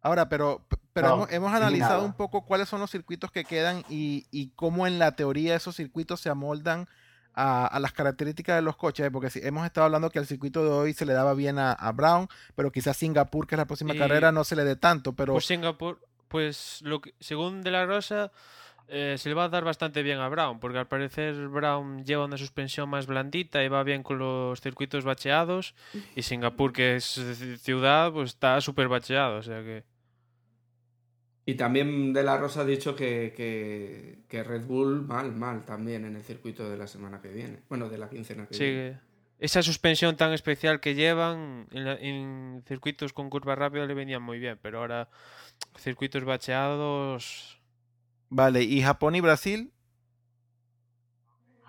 [0.00, 2.04] Ahora, pero, pero No, hemos, hemos analizado nada.
[2.04, 5.76] un poco cuáles son los circuitos que quedan y, y cómo en la teoría esos
[5.76, 6.86] circuitos se amoldan
[7.34, 10.62] a, a las características de los coches, porque si, hemos estado hablando que el circuito
[10.64, 13.66] de hoy se le daba bien a, a Brown, pero quizás Singapur, que es la
[13.66, 17.62] próxima Y- carrera, no se le dé tanto, pero Pues Singapur, pues lo que, según
[17.62, 18.30] De La Rosa,
[18.88, 22.26] eh, se le va a dar bastante bien a Brown, porque al parecer Brown lleva
[22.26, 25.74] una suspensión más blandita y va bien con los circuitos bacheados,
[26.14, 29.84] y Singapur, que es ci- ciudad, pues está súper bacheado, o sea que...
[31.46, 36.04] Y también De La Rosa ha dicho que, que, que Red Bull mal, mal también
[36.06, 37.62] en el circuito de la semana que viene.
[37.68, 39.00] Bueno, de la quincena que Sí, viene.
[39.38, 44.22] esa suspensión tan especial que llevan en, la- en circuitos con curva rápida le venían
[44.22, 45.08] muy bien, pero ahora
[45.78, 47.60] circuitos bacheados...
[48.28, 49.72] vale, y Japón y Brasil,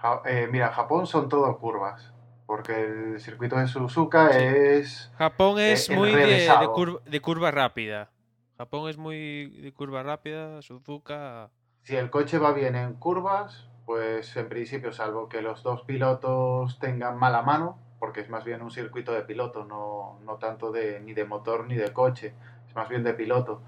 [0.01, 2.13] Ja- eh, mira, Japón son todo curvas,
[2.45, 5.11] porque el circuito de Suzuka es...
[5.17, 6.71] Japón es Eh, muy de, de, enrevesado.
[6.71, 8.11] curva, de curva rápida.
[8.57, 11.49] Japón es muy de curva rápida, Suzuka...
[11.81, 16.79] Si el coche va bien en curvas, pues en principio, salvo que los dos pilotos
[16.79, 20.99] tengan mala mano, porque es más bien un circuito de piloto, no, no tanto de,
[21.01, 22.33] ni de motor ni de coche,
[22.67, 23.61] es más bien de piloto,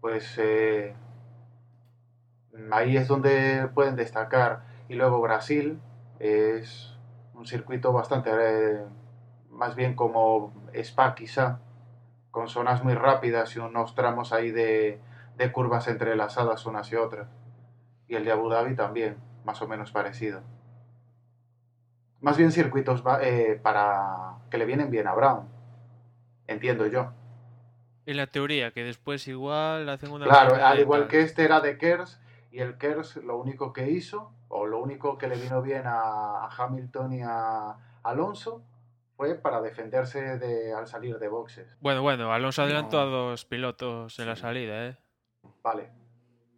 [0.00, 0.94] pues eh,
[2.70, 4.62] ahí es donde pueden destacar.
[4.88, 5.80] Y luego Brasil
[6.18, 6.96] es
[7.34, 8.84] un circuito bastante, eh,
[9.50, 11.60] más bien como Spa quizá,
[12.30, 15.00] con zonas muy rápidas y unos tramos ahí de,
[15.36, 17.28] de curvas entrelazadas unas y otras.
[18.06, 20.42] Y el de Abu Dhabi también, más o menos parecido.
[22.20, 25.48] Más bien circuitos eh, para que le vienen bien a Brown,
[26.46, 27.12] entiendo yo.
[28.06, 30.24] En la teoría, que después igual hacen una...
[30.24, 31.08] Claro, al igual tal.
[31.08, 35.18] que este era de Kers, y el Kers lo único que hizo o lo único
[35.18, 38.62] que le vino bien a, a Hamilton y a Alonso
[39.18, 41.66] fue para defenderse de, al salir de boxes.
[41.80, 43.02] Bueno, bueno, Alonso adelantó No.
[43.02, 44.96] a dos pilotos en la salida, ¿eh?
[45.60, 45.90] Vale.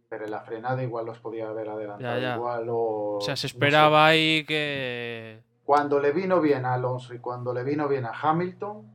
[0.07, 2.19] Pero en la frenada igual los podía haber adelantado.
[2.19, 2.35] Ya, ya.
[2.35, 3.55] Igual o, O sea, se no sé.
[3.57, 5.41] esperaba ahí que...
[5.65, 8.85] Cuando le vino bien a Alonso y cuando le vino bien a Hamilton,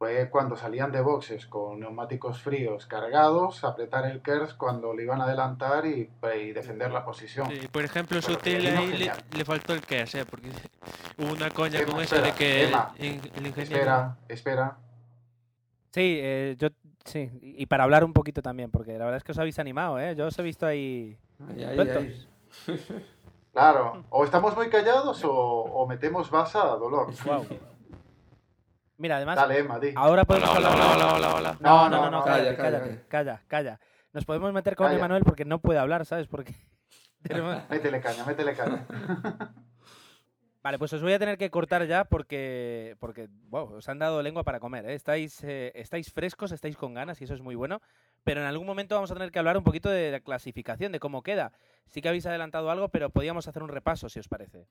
[0.00, 5.20] fue cuando salían de boxes con neumáticos fríos cargados, apretar el KERS cuando le iban
[5.20, 6.08] a adelantar y,
[6.38, 7.50] y defender la posición.
[7.50, 10.24] Sí, por ejemplo, Pero Sutil ahí le, faltó el KERS, ¿eh?
[10.24, 10.48] Porque
[11.18, 13.76] hubo una coña Emma, con eso de espera, que el, Emma, el ingeniero...
[13.76, 14.76] Espera, espera.
[15.90, 16.68] Sí, eh, yo
[17.04, 20.00] sí, y para hablar un poquito también, porque la verdad es que os habéis animado,
[20.00, 20.16] ¿eh?
[20.16, 21.18] Yo os he visto ahí.
[23.52, 27.08] Claro, o estamos muy callados o, o metemos basa a dolor.
[29.00, 29.94] Mira, además, Dale, Emma, di.
[29.96, 31.56] ahora podemos Hola, hola, hablar- hola, hola, hola, hola.
[31.60, 33.80] No, No, no, no, no, no, no, cállate, calla, cállate, calla, calla, calla.
[34.12, 34.92] Nos podemos meter con.
[34.92, 36.26] Emanuel porque no puede hablar, ¿sabes?
[36.26, 36.54] Porque
[37.22, 38.86] tenemos- Métele caña, métele caña.
[40.62, 44.20] Vale, pues os voy a tener que cortar ya porque, porque wow, os han dado
[44.22, 44.84] lengua para comer.
[44.84, 44.92] ¿eh?
[44.92, 47.80] Estáis, eh, estáis frescos, estáis con ganas y eso es muy bueno.
[48.24, 51.00] Pero en algún momento vamos a tener que hablar un poquito de la clasificación, de
[51.00, 51.52] cómo queda.
[51.86, 54.66] Sí que habéis adelantado algo, pero podíamos hacer un repaso, si os parece.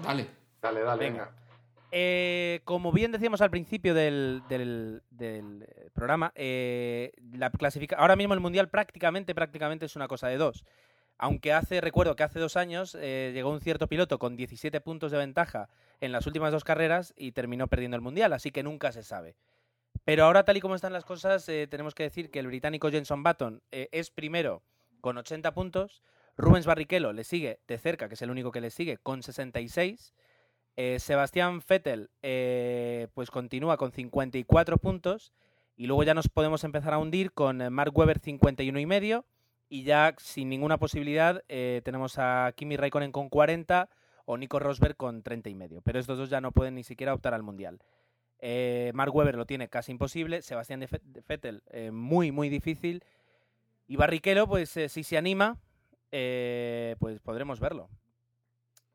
[0.00, 0.26] Dale.
[0.60, 1.24] Dale, dale, Venga.
[1.24, 1.36] venga.
[1.94, 4.42] Eh, como bien decíamos al principio del,
[5.92, 10.64] programa, eh, la clasifica ahora mismo el mundial prácticamente, prácticamente es una cosa de dos.
[11.18, 15.12] Aunque hace, recuerdo que hace dos años eh, llegó un cierto piloto con 17 puntos
[15.12, 15.68] de ventaja
[16.00, 19.36] en las últimas dos carreras y terminó perdiendo el mundial, así que nunca se sabe.
[20.04, 23.22] Pero ahora, tal y como están las cosas, tenemos que decir que el británico Jenson
[23.22, 24.62] Button es primero
[25.02, 26.02] con 80 puntos,
[26.38, 30.14] Rubens Barrichello le sigue de cerca, que es el único que le sigue, con 66.
[30.76, 35.32] Eh, Sebastián Vettel eh, pues continúa con 54 puntos
[35.76, 39.26] y luego ya nos podemos empezar a hundir con eh, Mark Webber 51 y medio
[39.68, 43.88] y ya sin ninguna posibilidad eh, tenemos a Kimi Raikkonen con 40
[44.26, 45.82] o Nico Rosberg con 30 y medio.
[45.82, 47.80] Pero estos dos ya no pueden ni siquiera optar al mundial.
[48.38, 50.86] Eh, Mark Webber lo tiene casi imposible, Sebastián
[51.28, 53.04] Vettel muy muy difícil
[53.86, 55.58] y Barrichello pues si se anima
[56.10, 57.88] pues podremos verlo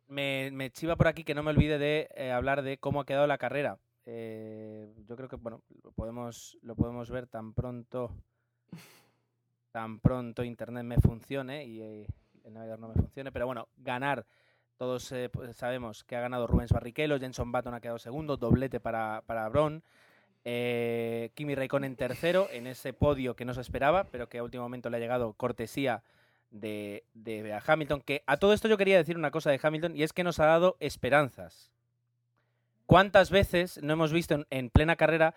[0.07, 3.05] me, me chiva por aquí que no me olvide de eh, hablar de cómo ha
[3.05, 3.77] quedado la carrera.
[4.05, 8.15] Eh, yo creo que bueno, lo podemos, lo podemos ver tan pronto,
[9.71, 12.07] tan pronto internet me funcione y eh,
[12.43, 13.31] el navegador no me funcione.
[13.31, 14.25] Pero bueno, ganar.
[14.77, 18.79] Todos eh, pues, sabemos que ha ganado Rubens Barrichello, Jenson Button ha quedado segundo, doblete
[18.79, 19.83] para, para Brown.
[20.45, 24.63] Eh, Kimi Raikkonen tercero en ese podio que no se esperaba, pero que a último
[24.63, 26.03] momento le ha llegado cortesía
[26.49, 28.01] de, de a Hamilton.
[28.01, 30.39] Que a todo esto yo quería decir una cosa de Hamilton y es que nos
[30.39, 31.71] ha dado esperanzas.
[32.85, 35.35] ¿Cuántas veces no hemos visto en, en plena carrera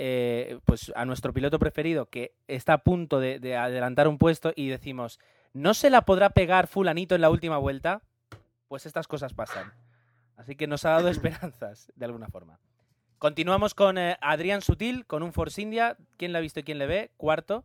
[0.00, 4.52] eh, pues a nuestro piloto preferido que está a punto de, de adelantar un puesto
[4.54, 5.18] y decimos,
[5.52, 8.02] ¿no se la podrá pegar fulanito en la última vuelta?
[8.68, 9.72] Pues estas cosas pasan.
[10.36, 12.60] Así que nos ha dado esperanzas, de alguna forma.
[13.18, 15.96] Continuamos con eh, Adrián Sutil, con un Force India.
[16.16, 17.10] ¿Quién la ha visto y quién le ve?
[17.16, 17.64] Cuarto.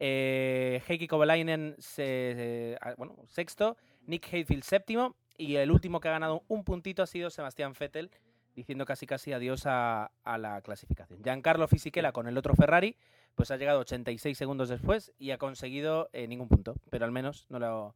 [0.00, 3.76] Eh, Heikki Kovalainen, se- ah, bueno, sexto.
[4.06, 5.16] Nick Hayfield, séptimo.
[5.36, 8.10] Y el último que ha ganado un puntito ha sido Sebastián Vettel,
[8.56, 11.22] diciendo casi casi adiós a, a la clasificación.
[11.22, 12.96] Giancarlo Fisichella con el otro Ferrari,
[13.36, 17.46] pues ha llegado 86 segundos después y ha conseguido eh, ningún punto, pero al menos
[17.50, 17.94] no lo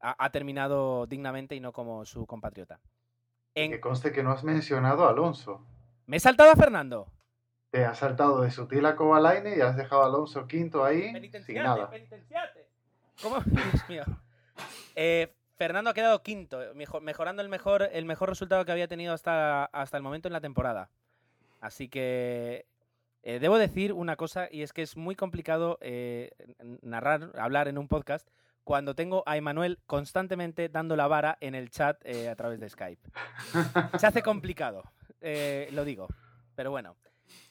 [0.00, 2.80] ha, ha terminado dignamente y no como su compatriota.
[3.54, 5.64] En- Que conste que no has mencionado a Alonso.
[6.06, 7.06] Me he saltado a Fernando.
[7.74, 11.12] Te has saltado de sutil a Kovalainen y has dejado a Alonso quinto ahí sin
[11.14, 11.90] Penitenciate, nada.
[11.90, 12.68] penitenciate.
[13.20, 13.40] ¿Cómo?
[13.46, 14.04] Dios mío.
[14.94, 19.12] Eh, Fernando ha quedado quinto, mejo- mejorando el mejor, el mejor resultado que había tenido
[19.12, 20.88] hasta, hasta el momento en la temporada.
[21.60, 22.64] Así que
[23.24, 26.30] eh, debo decir una cosa, y es que es muy complicado eh,
[26.80, 28.28] narrar, hablar en un podcast
[28.62, 32.68] cuando tengo a Emanuel constantemente dando la vara en el chat eh, a través de
[32.70, 33.02] Skype.
[33.98, 34.84] Se hace complicado,
[35.72, 36.06] lo digo.
[36.54, 36.94] Pero bueno,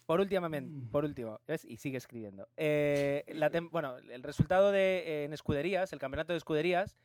[0.05, 1.65] por últimamente, por último, ¿ves?
[1.65, 2.47] y sigue escribiendo.
[2.57, 6.97] Eh, la bueno, el resultado de eh, en escuderías, el campeonato de escuderías,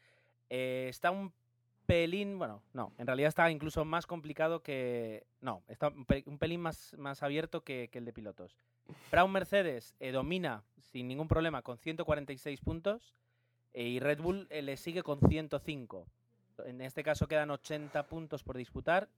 [0.50, 1.32] eh, está un
[1.86, 6.38] pelín, bueno, no, en realidad está incluso más complicado que, no, está un, pe- un
[6.38, 8.56] pelín más, más abierto que, que el de pilotos.
[9.10, 13.14] Brown Mercedes domina sin ningún problema con 146 puntos
[13.74, 16.06] y Red Bull le sigue con 105.
[16.64, 19.08] En este caso quedan 80 puntos por disputar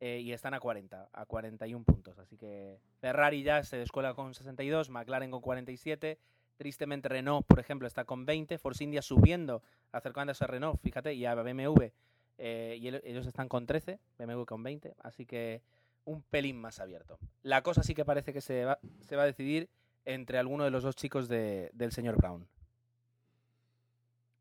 [0.00, 2.18] eh, y están a 40, a 41 puntos.
[2.18, 6.18] Así que Ferrari ya se descuela con 62, McLaren con 47.
[6.56, 8.58] Tristemente Renault, por ejemplo, está con 20.
[8.58, 11.92] Force India subiendo, acercándose a Renault, fíjate, y a BMW.
[12.38, 14.94] eh, y el- ellos están con 13, BMW con 20.
[15.02, 15.62] Así que
[16.04, 17.18] un pelín más abierto.
[17.42, 19.68] La cosa sí que parece que se va, se va a decidir
[20.04, 22.46] entre alguno de los dos chicos de- del señor Brown.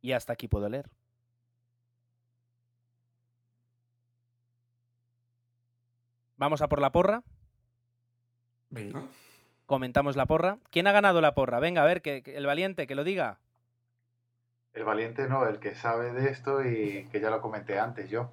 [0.02, 0.90] Y hasta aquí puedo leer.
[6.44, 7.24] Vamos a por la porra.
[8.70, 9.04] Venga.
[9.66, 10.58] Comentamos la porra.
[10.72, 11.62] ¿Quién ha ganado la porra?
[11.62, 13.38] Venga, a ver, que, que el valiente, que lo diga.
[14.74, 18.30] El valiente no, el que sabe de esto y que ya lo comenté antes yo.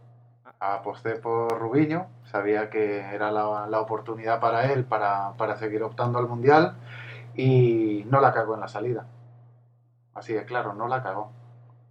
[0.59, 6.19] Aposté por Rubiño, sabía que era la, la oportunidad para él para, para seguir optando
[6.19, 6.79] al Mundial
[7.37, 9.07] y no la cagó en la salida.
[10.15, 11.31] Así de claro, no la cagó.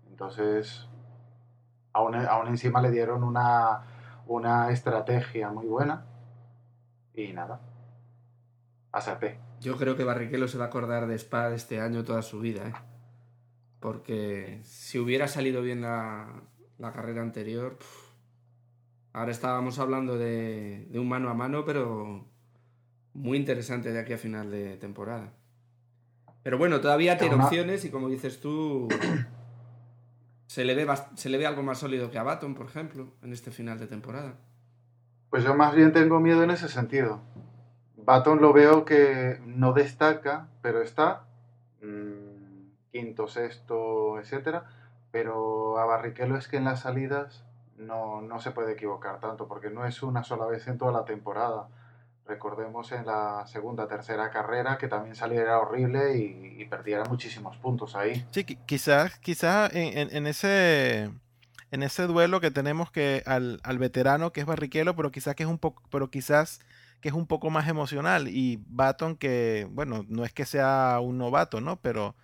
[0.09, 0.85] Entonces,
[1.93, 3.83] aún, aún encima le dieron una,
[4.27, 6.08] una estrategia muy buena
[7.13, 7.61] y nada,
[8.91, 9.39] acerté.
[9.59, 12.39] Yo creo que Barrichello se va a acordar de Spa de este año toda su
[12.39, 12.73] vida, ¿eh?
[13.79, 16.43] Porque si hubiera salido bien la,
[16.77, 17.77] la carrera anterior,
[19.13, 22.25] ahora estábamos hablando de, de un mano a mano, pero
[23.13, 25.33] muy interesante de aquí a final de temporada.
[26.43, 28.87] Pero bueno, todavía tiene opciones y como dices tú,
[30.47, 33.33] se le, ve se le ve algo más sólido que a Baton, por ejemplo, en
[33.33, 34.37] este final de temporada.
[35.29, 37.19] Pues yo más bien tengo miedo en ese sentido.
[37.97, 41.23] Baton lo veo que no destaca, pero está
[41.81, 44.65] mm, quinto, sexto, etcétera.
[45.11, 47.43] Pero a Barrichello es que en las salidas
[47.77, 51.05] no, no se puede equivocar tanto, porque no es una sola vez en toda la
[51.05, 51.67] temporada.
[52.25, 58.23] Recordemos en la segunda, tercera carrera que también saliera horrible y, perdiera muchísimos puntos ahí.
[58.29, 61.09] Sí, qui- quizás, quizás en ese
[61.71, 65.43] en ese duelo que tenemos que al, al veterano que es Barrichello, pero quizás que
[65.43, 66.59] es un poco, pero quizás
[67.01, 68.27] que es un poco más emocional.
[68.27, 71.79] Y Baton que, bueno, no es que sea un novato, ¿no?
[71.81, 72.15] Pero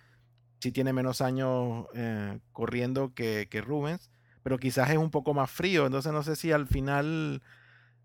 [0.60, 4.10] sí tiene menos años eh, corriendo que, que Rubens,
[4.42, 5.86] pero quizás es un poco más frío.
[5.86, 7.42] Entonces no sé si al final,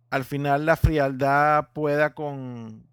[0.09, 2.85] al final la frialdad pueda con,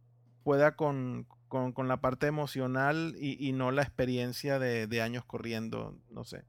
[0.42, 5.24] pueda con, con, con la parte emocional y, y no la experiencia de, de años
[5.24, 6.44] corriendo, no sé.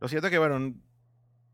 [0.00, 0.74] Lo cierto es que, bueno,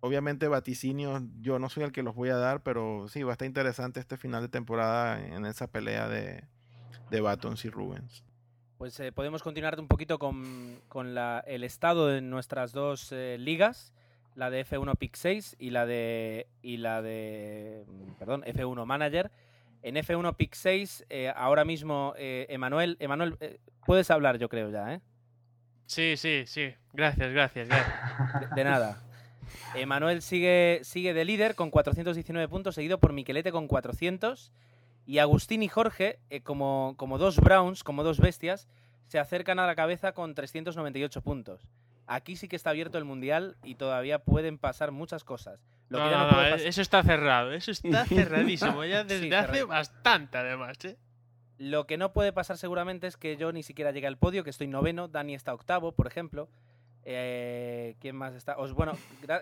[0.00, 3.34] obviamente vaticinios yo no soy el que los voy a dar, pero sí, va a
[3.34, 6.44] estar interesante este final de temporada en esa pelea de,
[7.10, 8.24] de Batons y Rubens.
[8.78, 13.36] Pues eh, podemos continuar un poquito con, con la- el estado de nuestras dos eh,
[13.38, 13.92] ligas,
[14.34, 19.30] la de F1 Pick 6 y la de y la de mm, perdón, F1 Manager.
[19.82, 24.68] En F1 Pick 6 eh, ahora mismo eh, Emanuel, Emanuel eh, puedes hablar yo creo
[24.70, 25.00] ya, ¿eh?
[25.86, 26.74] Sí, sí, sí.
[26.92, 28.40] Gracias, gracias, gracias.
[28.50, 29.02] De, de nada.
[29.74, 34.52] Emanuel sigue, sigue de líder con 419 puntos, seguido por Miquelete con 400.
[35.06, 38.66] Y Agustín y Jorge, eh, como, como dos Browns, como dos bestias,
[39.06, 41.68] se acercan a la cabeza con 398 puntos.
[42.08, 45.60] Aquí sí que está abierto el Mundial y todavía pueden pasar muchas cosas.
[45.88, 47.52] Lo No, que ya no, no no, puede eh, pas- eso está cerrado.
[47.52, 50.96] Eso está cerradísimo ya Sí, desde hace bastante, además, ¿eh?
[51.58, 54.50] Lo que no puede pasar seguramente es que yo ni siquiera llegue al podio, que
[54.50, 56.48] estoy noveno, Dani está octavo, por ejemplo.
[57.08, 58.56] Eh, ¿Quién más está?
[58.58, 58.92] Os- bueno,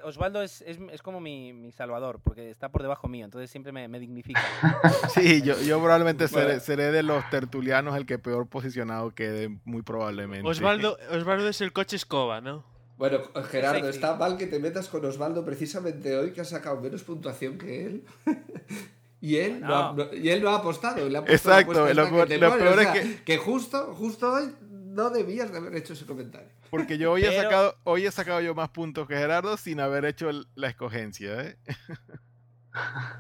[0.03, 3.73] Osvaldo es, es- es como mi, mi salvador, porque está por debajo mío, entonces siempre
[3.73, 4.43] me, me dignifica.
[5.15, 6.61] Sí, yo, yo probablemente seré, Bueno.
[6.61, 10.47] seré de los tertulianos el que peor posicionado quede, muy probablemente.
[10.47, 12.67] Osvaldo, Osvaldo es el coche escoba, ¿no?
[12.99, 17.03] Bueno, Gerardo, está mal que te metas con Osvaldo precisamente hoy, que ha sacado menos
[17.03, 18.05] puntuación que él.
[19.23, 19.75] y, él no.
[19.75, 20.13] ha, No.
[20.15, 21.09] y él no ha apostado.
[21.09, 25.51] le ha Exacto, lo lo peor o es que- que justo, justo hoy no debías
[25.51, 26.49] de haber hecho ese comentario.
[26.71, 30.05] Porque yo hoy he sacado, hoy he sacado yo más puntos que Gerardo sin haber
[30.05, 31.57] hecho el- la escogencia, ¿eh?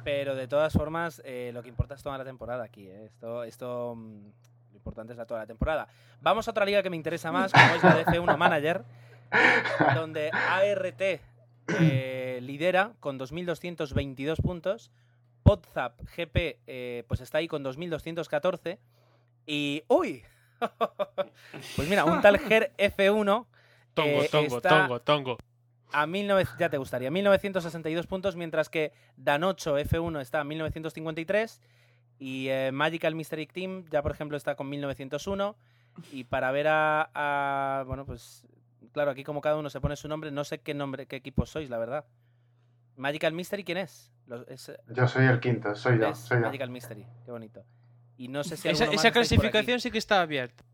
[0.05, 2.89] Pero de todas formas, eh, lo que importa es toda la temporada aquí.
[2.89, 3.05] ¿eh?
[3.07, 4.25] Esto, esto mm,
[4.73, 5.87] lo importante es la toda la temporada.
[6.21, 8.85] Vamos a otra liga que me interesa más, como es la de F1 Manager,
[9.95, 14.91] donde ART eh, lidera con 2.222 puntos.
[15.45, 18.79] Podzap GP eh, pues está ahí con 2.214.
[19.47, 19.85] Y.
[19.89, 20.25] ¡Uy!
[21.77, 23.47] pues mira, un tal Ger F1
[23.95, 25.39] Tongo, eh, tongo, está- tongo, tongo.
[25.93, 31.61] a 19, ya te gustaría, 1962 puntos, mientras que Danocho F1 está a 1953
[32.19, 35.57] y eh, Magical Mystery Team ya por ejemplo está con 1901
[36.13, 38.47] y para ver a, a- bueno pues
[38.93, 41.45] claro aquí como cada uno se pone su nombre no sé qué nombre qué equipo
[41.47, 42.05] sois la verdad
[42.97, 46.47] Magical Mystery quién es, Los- es Yo soy el quinto, soy yo, soy yo.
[46.47, 47.65] Magical Mystery qué bonito
[48.17, 50.65] y no sé si Esa, clasificación sí que está abierta.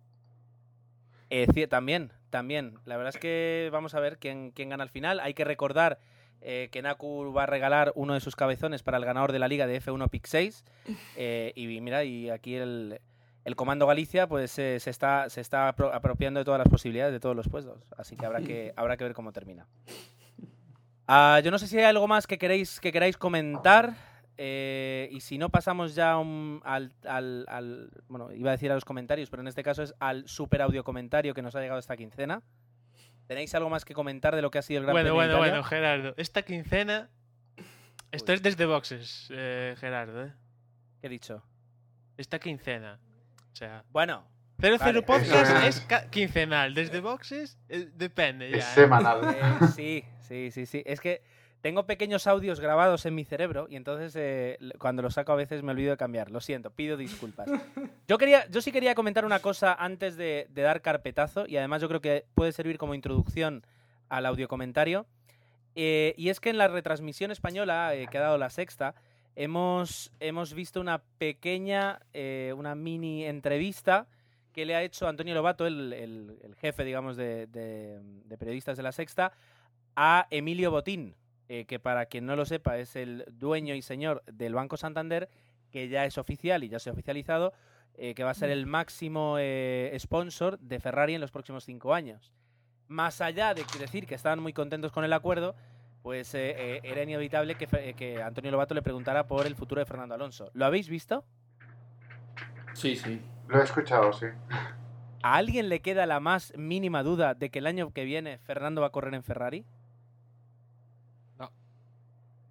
[1.31, 2.79] Eh, también, también.
[2.85, 5.21] La verdad es que vamos a ver quién, quién gana al final.
[5.21, 5.99] Hay que recordar
[6.41, 9.47] eh, que Naku va a regalar uno de sus cabezones para el ganador de la
[9.49, 10.65] liga de F1 Pick 6.
[11.17, 13.01] Eh, y mira, y aquí el,
[13.45, 17.13] el Comando Galicia pues eh, se está, se está apro- apropiando de todas las posibilidades
[17.13, 17.79] de todos los puestos.
[17.97, 19.67] Así que habrá que, habrá que ver cómo termina.
[21.07, 23.95] Ah, yo no sé si hay algo más que queréis que queráis comentar.
[24.43, 28.75] Eh, y si no, pasamos ya un- al, al- al- Bueno, iba a decir a
[28.75, 31.79] los comentarios, pero en este caso es al super audio comentario que nos ha llegado
[31.79, 32.43] esta quincena.
[33.27, 35.33] ¿Tenéis algo más que comentar de lo que ha sido el Gran Bueno, Premio bueno,
[35.35, 35.53] Italia?
[35.53, 36.15] bueno, Gerardo.
[36.17, 37.11] Esta quincena.
[38.13, 38.37] Esto Uy.
[38.37, 40.33] es desde boxes, eh, Gerardo, ¿eh?
[41.03, 41.43] ¿Qué he dicho?
[42.17, 42.99] Esta quincena.
[43.53, 44.25] O sea, Bueno,
[44.59, 45.03] 00 Vale.
[45.03, 45.87] Podcast es.
[46.11, 46.73] quincenal.
[46.75, 48.57] Desde boxes eh, depende ya.
[48.57, 48.75] Es ¿eh?
[48.75, 49.21] semanal.
[49.35, 50.83] eh, sí, sí, sí, sí.
[50.87, 51.23] Es que
[51.61, 55.63] tengo pequeños audios grabados en mi cerebro y entonces eh, cuando los saco a veces
[55.63, 56.31] me olvido de cambiar.
[56.31, 57.49] Lo siento, pido disculpas.
[58.09, 61.81] Yo, quería, yo sí quería comentar una cosa antes de, de dar carpetazo y además
[61.83, 63.65] yo creo que puede servir como introducción
[64.09, 65.07] al audio comentario.
[65.77, 68.97] Eh, y es que en la retransmisión española eh, que ha dado la sexta,
[69.37, 74.09] hemos, hemos visto una pequeña, eh, una mini entrevista
[74.53, 78.77] que le ha hecho Antonio Lobato, el, el- el jefe, digamos, de, de- de periodistas
[78.77, 79.33] de la sexta,
[79.95, 81.15] a Emilio Botín,
[81.51, 85.29] eh, que para quien no lo sepa es el dueño y señor del Banco Santander,
[85.73, 87.53] que ya es oficial y ya se ha oficializado,
[87.95, 91.93] eh, que va a ser el máximo eh, sponsor de Ferrari en los próximos cinco
[91.93, 92.33] años.
[92.87, 95.57] Más allá de decir que estaban muy contentos con el acuerdo,
[96.03, 99.87] pues eh, eh, era inevitable que, que Antonio Lobato le preguntara por el futuro de
[99.87, 100.53] Fernando Alonso.
[100.55, 101.25] ¿Lo habéis visto?
[102.75, 103.21] Sí, sí.
[103.49, 104.27] Lo he escuchado, sí.
[105.23, 108.81] ¿A alguien le queda la más mínima duda de que el año que viene Fernando
[108.83, 109.67] va a correr en Ferrari?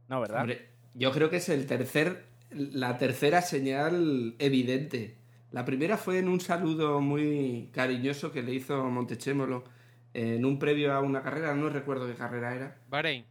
[0.10, 0.22] No.
[0.22, 0.42] ¿verdad?
[0.42, 5.16] Hombre, yo creo que es el tercer, la tercera señal evidente.
[5.52, 9.64] La primera fue en un saludo muy cariñoso que le hizo Montechémolo
[10.14, 13.26] en un previo a una carrera, no recuerdo qué carrera era, Bahrein.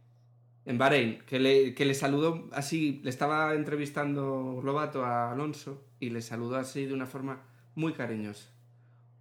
[0.65, 6.09] en Bahrein, que le, que le saludó así, le estaba entrevistando Lobato a Alonso y
[6.09, 7.41] le saludó así de una forma
[7.75, 8.49] muy cariñosa.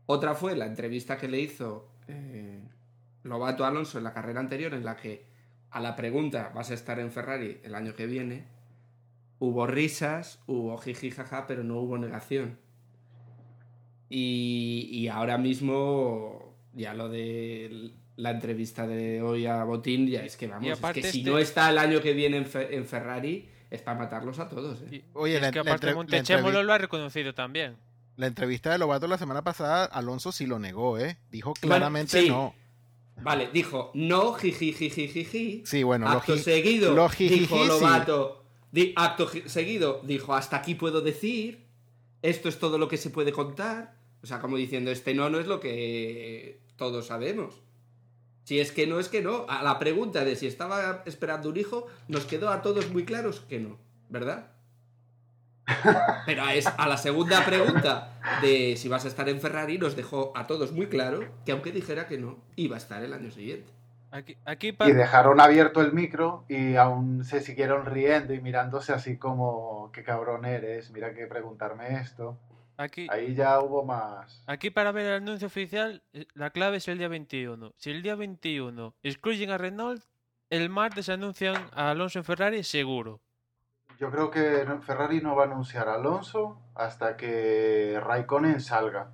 [0.07, 2.63] Otra fue la entrevista que le hizo eh,
[3.25, 5.27] Lobato a Alonso en la carrera anterior, en la que
[5.71, 8.45] a la pregunta ¿vas a estar en Ferrari el año que viene?
[9.41, 12.59] Hubo risas, hubo jiji jaja, pero no hubo negación.
[14.11, 20.37] Y, y ahora mismo, ya lo de la entrevista de hoy a Botín, ya es
[20.37, 22.85] que vamos, es que si este- no está el año que viene en, Fe- en
[22.87, 24.81] Ferrari, es para matarlos a todos.
[24.83, 24.97] ¿eh?
[24.97, 27.77] Y- Oye, es la- que aparte Montechémolo entrevi- lo ha reconocido también.
[28.17, 31.19] La entrevista de Lobato la semana pasada, Alonso sí lo negó, ¿eh?
[31.31, 32.29] Dijo claramente sí.
[32.29, 32.55] no.
[33.23, 35.63] Vale, dijo no, jiji, jiji, jiji.
[35.67, 37.57] Sí, bueno, acto seguido, lo dijo.
[37.65, 38.45] Lobato.
[38.71, 41.67] di- acto seguido, dijo hasta aquí puedo decir.
[42.23, 43.95] Esto es todo lo que se puede contar.
[44.23, 47.55] O sea, como diciendo, este no, no es lo que todos sabemos.
[48.45, 49.47] Si es que no, es que no.
[49.49, 53.41] A la pregunta de si estaba esperando un hijo, nos quedó a todos muy claros
[53.49, 54.51] que no, ¿verdad?
[56.27, 58.13] Pero a, es- a la segunda pregunta
[58.43, 61.73] de si vas a estar en Ferrari, nos dejó a todos muy claro que aunque
[61.73, 63.73] dijera que no, iba a estar el año siguiente.
[64.11, 64.37] Aquí,
[64.87, 70.03] Y dejaron abierto el micro y aún se siguieron riendo y mirándose así como, qué
[70.03, 72.39] cabrón eres, mira que preguntarme esto.
[72.79, 74.43] aquí, Ahí ya hubo más.
[74.47, 77.75] aquí para ver el anuncio oficial, eh, la clave es el día 21.
[77.77, 80.03] Si el día 21 excluyen a Renault,
[80.49, 83.21] el martes anuncian a Alonso en Ferrari seguro.
[83.99, 89.11] Yo creo que Ferrari no va a anunciar a Alonso hasta que Raikkonen salga.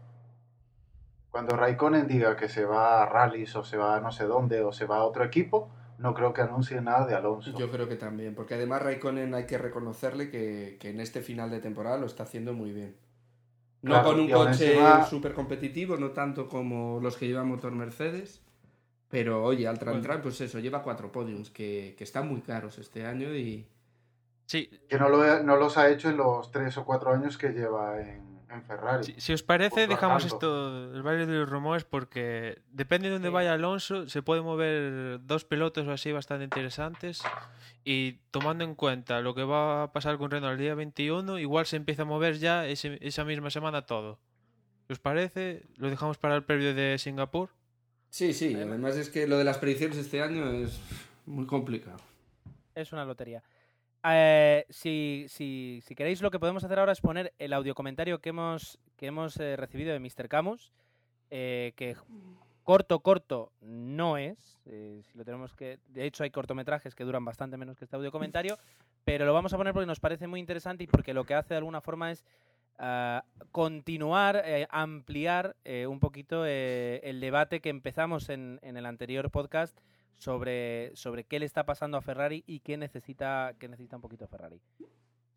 [1.31, 4.61] Cuando Raikkonen diga que se va a rallies o se va a no sé dónde
[4.63, 7.57] o se va a otro equipo, no creo que anuncie nada de Alonso.
[7.59, 11.51] Yo creo que también, porque además Raikkonen hay que reconocerle que, que en este final
[11.51, 12.95] de temporada lo está haciendo muy bien.
[13.81, 17.73] No Claro, con un coche encima- súper competitivo, no tanto como los que llevan motor
[17.73, 18.43] Mercedes,
[19.09, 20.01] pero oye, al Bueno.
[20.03, 23.67] Tran pues eso, lleva cuatro podiums, que, que están muy caros este año y...
[24.47, 27.49] Sí, Que no, lo, no los ha hecho en los tres o cuatro años que
[27.51, 29.05] lleva en, en Ferrari.
[29.05, 33.15] si, si os parece, Pues dejamos esto, el baile de los rumores, porque depende de
[33.15, 33.35] dónde Sí.
[33.35, 37.23] vaya Alonso, se pueden mover dos pilotos o así bastante interesantes.
[37.85, 41.67] Y tomando en cuenta lo que va a pasar con Renault el día 21, igual
[41.67, 44.19] se empieza a mover ya ese- esa misma semana todo.
[44.87, 45.63] Si ¿Os parece?
[45.77, 47.49] Lo dejamos para el previo de Singapur.
[48.11, 50.79] Sí, sí, además es que lo de las predicciones este año es
[51.27, 51.97] muy complicado.
[52.75, 53.43] Es una lotería.
[54.07, 58.21] Eh, si, si, si queréis, lo que podemos hacer ahora es poner el audio comentario
[58.21, 60.29] que hemos, que hemos eh, recibido de Mr.
[60.29, 60.73] Camus,
[61.31, 61.97] eh, que
[62.65, 64.61] corto, corto no es.
[64.65, 68.13] si lo tenemos que, de hecho, hay cortometrajes que duran bastante menos que este audio
[68.13, 68.59] comentario,
[69.05, 71.55] pero lo vamos a poner porque nos parece muy interesante y porque lo que hace
[71.55, 72.25] de alguna forma es
[72.79, 75.57] ah, continuar, ampliar
[75.89, 79.79] un poquito el debate que empezamos en, en el anterior podcast
[80.19, 84.27] sobre, sobre qué le está pasando a Ferrari y qué necesita, qué necesita un poquito
[84.27, 84.61] Ferrari.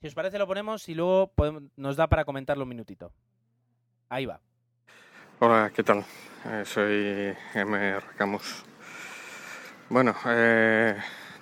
[0.01, 3.11] Si os parece, lo ponemos y luego podemos- nos da para comentarlo un minutito.
[4.09, 4.39] Ahí va.
[5.39, 6.05] Hola, ¿qué tal?
[6.45, 7.97] Eh, soy M.
[8.17, 8.63] Camus.
[9.89, 10.95] Bueno, eh,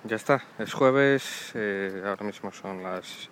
[0.04, 3.28] ya está, es jueves, eh, ahora mismo son las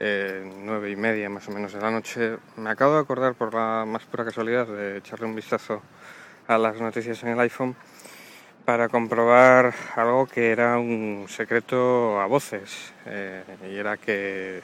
[0.00, 2.36] eh, nueve y media más o menos de la noche.
[2.56, 5.82] Me acabo de acordar por la más pura casualidad de echarle un vistazo
[6.48, 7.76] a las noticias en el iPhone
[8.64, 14.62] para comprobar algo que era un secreto a voces eh, y era que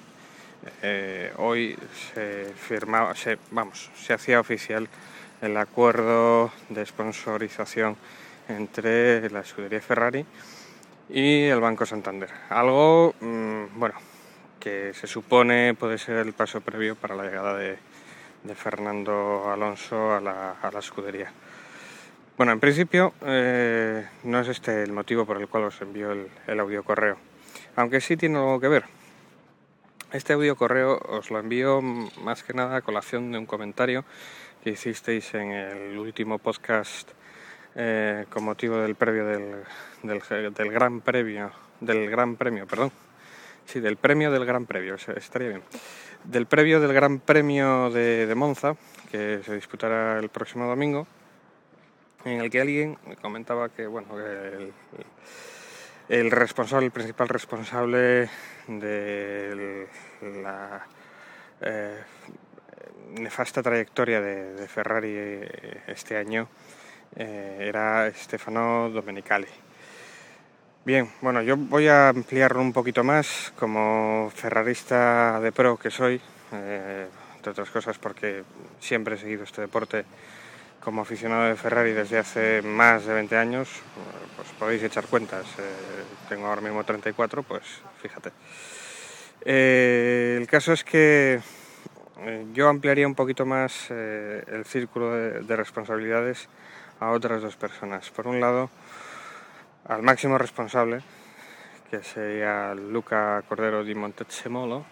[0.82, 1.76] eh, hoy
[2.14, 4.88] se firmaba, se, vamos, se hacía oficial
[5.42, 7.96] el acuerdo de sponsorización
[8.48, 10.24] entre la escudería Ferrari
[11.08, 12.30] y el Banco Santander.
[12.48, 13.94] Algo, mm, bueno,
[14.58, 17.78] que se supone puede ser el paso previo para la llegada de,
[18.44, 21.32] de Fernando Alonso a la, a la escudería.
[22.40, 26.26] Bueno, en principio eh, no es este el motivo por el cual os envío el,
[26.46, 27.18] el audio correo,
[27.76, 28.84] aunque sí tiene algo que ver.
[30.10, 34.06] Este audio correo os lo envío más que nada a colación de un comentario
[34.64, 37.10] que hicisteis en el último podcast
[37.74, 39.56] eh, con motivo del previo del,
[40.02, 41.50] del, Gran Premio,
[41.82, 42.90] del Gran Premio, perdón,
[43.66, 45.62] sí, del premio del Gran Premio, estaría bien,
[46.24, 48.76] del previo del Gran Premio de, de Monza
[49.10, 51.06] que se disputará el próximo domingo
[52.24, 54.14] en el que alguien me comentaba que bueno
[56.08, 58.28] el, responsable, el principal responsable
[58.66, 59.86] de
[60.42, 60.86] la
[61.60, 62.02] eh,
[63.18, 65.16] nefasta trayectoria de, Ferrari
[65.86, 66.48] este año
[67.16, 69.48] eh, era Stefano Domenicali.
[70.84, 76.20] Bien, bueno, yo voy a ampliarlo un poquito más como ferrarista de pro que soy,
[76.52, 77.06] eh,
[77.36, 78.44] entre otras cosas porque
[78.78, 80.04] siempre he seguido este deporte
[80.80, 83.68] como aficionado de Ferrari desde hace más de 20 años,
[84.36, 85.46] pues podéis echar cuentas.
[85.58, 85.62] Eh,
[86.28, 87.62] tengo ahora mismo 34, pues
[88.00, 88.30] fíjate.
[89.44, 91.40] Eh, el caso es que
[92.20, 96.48] eh, yo ampliaría un poquito más el círculo de, de, responsabilidades
[96.98, 98.10] a otras dos personas.
[98.10, 98.70] Por un lado,
[99.86, 101.02] al máximo responsable,
[101.90, 104.84] que sería Luca Cordero di Montezemolo,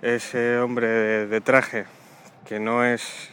[0.00, 1.84] ese hombre de, traje
[2.46, 3.30] que no es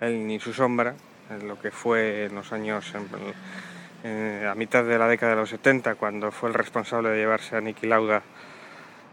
[0.00, 0.94] él ni su sombra,
[1.42, 6.32] lo que fue en los años, a mitad de la década de los 70, cuando
[6.32, 8.22] fue el responsable de llevarse a Niki Lauda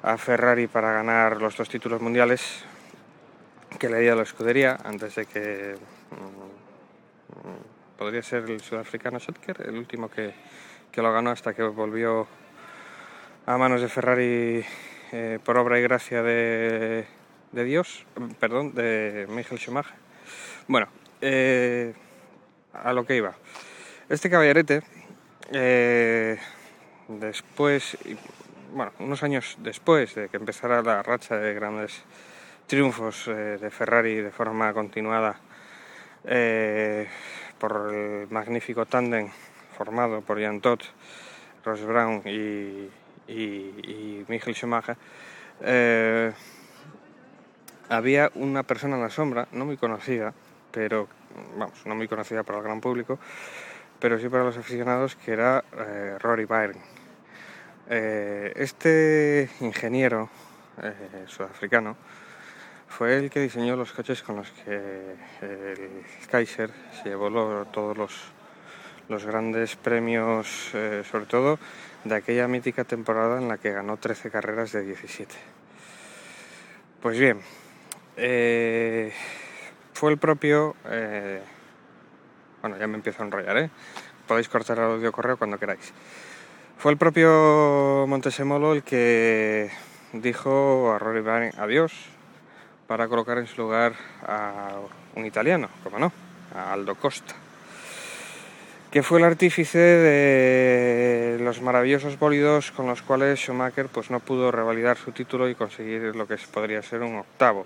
[0.03, 2.63] a Ferrari para ganar los dos títulos mundiales
[3.79, 5.75] que le dio la escudería antes de que
[6.11, 10.33] mmm, podría ser el sudafricano Schottker, el último que,
[10.91, 12.27] que, lo ganó hasta que volvió
[13.45, 14.63] a manos de Ferrari
[15.11, 17.05] eh, por obra y gracia de,
[17.51, 18.05] de Dios,
[18.39, 20.06] perdón, de Michael Schumacher.
[20.69, 20.89] Bueno,
[21.21, 21.93] eh,
[22.73, 23.33] a lo que iba.
[24.09, 24.83] Este caballerete,
[25.53, 26.37] eh,
[27.07, 27.97] después,
[28.73, 32.03] bueno, unos años después de que empezara la racha de grandes
[32.67, 35.39] triunfos eh, de Ferrari de forma continuada
[37.57, 39.29] por el magnífico tándem
[39.77, 40.83] formado por Jan Todt,
[41.63, 42.89] Ross Brown y,
[43.29, 44.97] y, Schumacher,
[47.87, 50.33] había una persona en la sombra, no muy conocida,
[50.77, 51.07] pero
[51.57, 53.17] vamos, no muy conocida para el gran público,
[53.99, 56.79] pero sí para los aficionados, que era eh, Rory Byrne.
[57.89, 60.29] Eh, este ingeniero
[60.83, 61.97] eh, sudafricano
[62.89, 66.69] fue el que diseñó los coches con los que el Kaiser
[67.01, 68.13] se llevó todos los,
[69.09, 70.47] los, grandes premios,
[71.09, 71.57] sobre todo
[72.03, 75.33] de aquella mítica temporada en la que ganó 13 carreras de 17.
[77.01, 77.41] Pues bien,
[79.97, 80.75] fue el propio...
[80.85, 81.41] Eh,
[82.61, 83.69] bueno, ya me empiezo a enrollar, ¿eh?
[84.27, 85.91] Podéis cortar el audio correo cuando queráis.
[86.77, 89.71] Fue el propio Montesemolo el que
[90.13, 91.23] dijo a Rory
[91.57, 91.93] adiós
[92.85, 94.75] para colocar en su lugar a
[95.15, 96.11] un italiano, como no,
[96.55, 97.33] a Aldo Costa,
[98.91, 104.51] que fue el artífice de los maravillosos bólidos con los cuales Schumacher pues, no pudo
[104.51, 107.65] revalidar su título y conseguir lo que podría ser un octavo,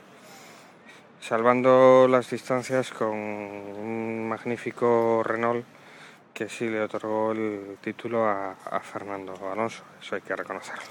[1.21, 5.63] salvando las distancias con un magnífico Renault
[6.33, 10.83] que sí le otorgó el título a, Fernando Alonso, eso hay que reconocerlo.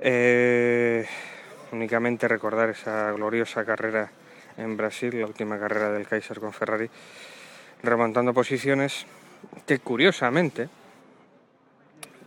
[0.00, 1.06] Eh,
[1.70, 4.10] únicamente recordar esa gloriosa carrera
[4.56, 6.90] en Brasil, la última carrera del Kaiser con Ferrari,
[7.82, 9.06] remontando posiciones
[9.66, 10.68] que curiosamente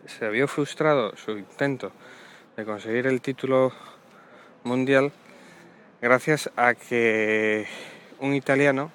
[0.06, 1.92] se vio frustrado su intento
[2.56, 3.74] de conseguir el título
[4.64, 5.12] mundial
[6.02, 7.68] gracias a que
[8.20, 8.92] un italiano,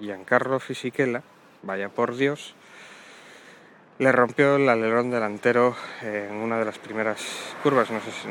[0.00, 1.22] Giancarlo Fisichella,
[1.62, 2.54] vaya por Dios,
[3.98, 7.22] le rompió el alerón delantero en una de las primeras
[7.62, 8.28] curvas, no sé si,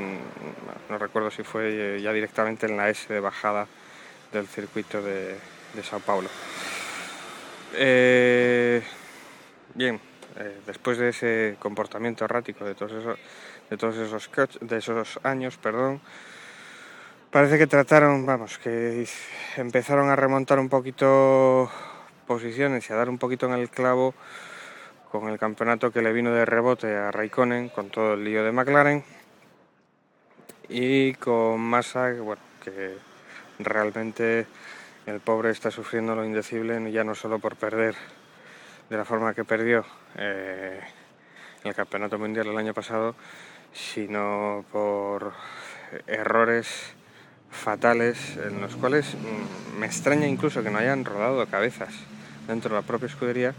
[0.90, 3.68] no recuerdo si fue ya directamente en la S de bajada
[4.32, 5.36] del circuito de,
[5.74, 6.30] de Sao Paulo.
[7.74, 8.82] Eh,
[9.74, 10.00] bien,
[10.38, 13.20] eh, después de ese comportamiento errático de todos esos,
[13.70, 14.30] de todos esos,
[14.62, 16.02] de esos años, perdón,
[17.36, 19.06] parece que trataron, vamos, que
[19.58, 21.70] empezaron a remontar un poquito
[22.26, 24.14] posiciones y a dar un poquito en el clavo
[25.12, 28.54] con el campeonato que le vino de rebote a Raikkonen con todo el lío de
[28.54, 29.04] McLaren
[30.70, 32.96] y con Massa, bueno, que
[33.60, 34.48] realmente
[35.06, 37.96] el pobre está sufriendo lo indecible, ya no solo por perder
[38.90, 39.84] de la forma que perdió
[40.18, 40.80] eh,
[41.66, 43.14] el Campeonato Mundial el año pasado,
[43.74, 45.34] sino por
[46.08, 46.95] errores
[47.56, 51.94] fatales en los cuales mm, me extraña incluso que no hayan rodado cabezas
[52.48, 53.54] dentro de la propia escudería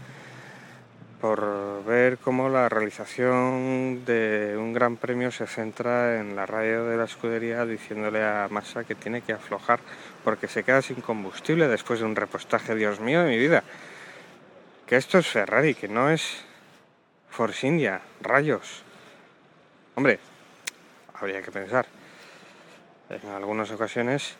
[1.19, 6.95] por ver cómo la realización de un gran premio se centra en la radio de
[6.95, 9.79] la escudería diciéndole a Massa que tiene que aflojar
[10.23, 13.63] porque se queda sin combustible después de un repostaje, Dios mío de mi vida.
[14.85, 16.45] Que esto es Ferrari, que no es
[17.29, 18.83] Force India, rayos.
[19.95, 20.19] Hombre,
[21.15, 21.87] habría que pensar.
[23.09, 24.35] En algunas ocasiones,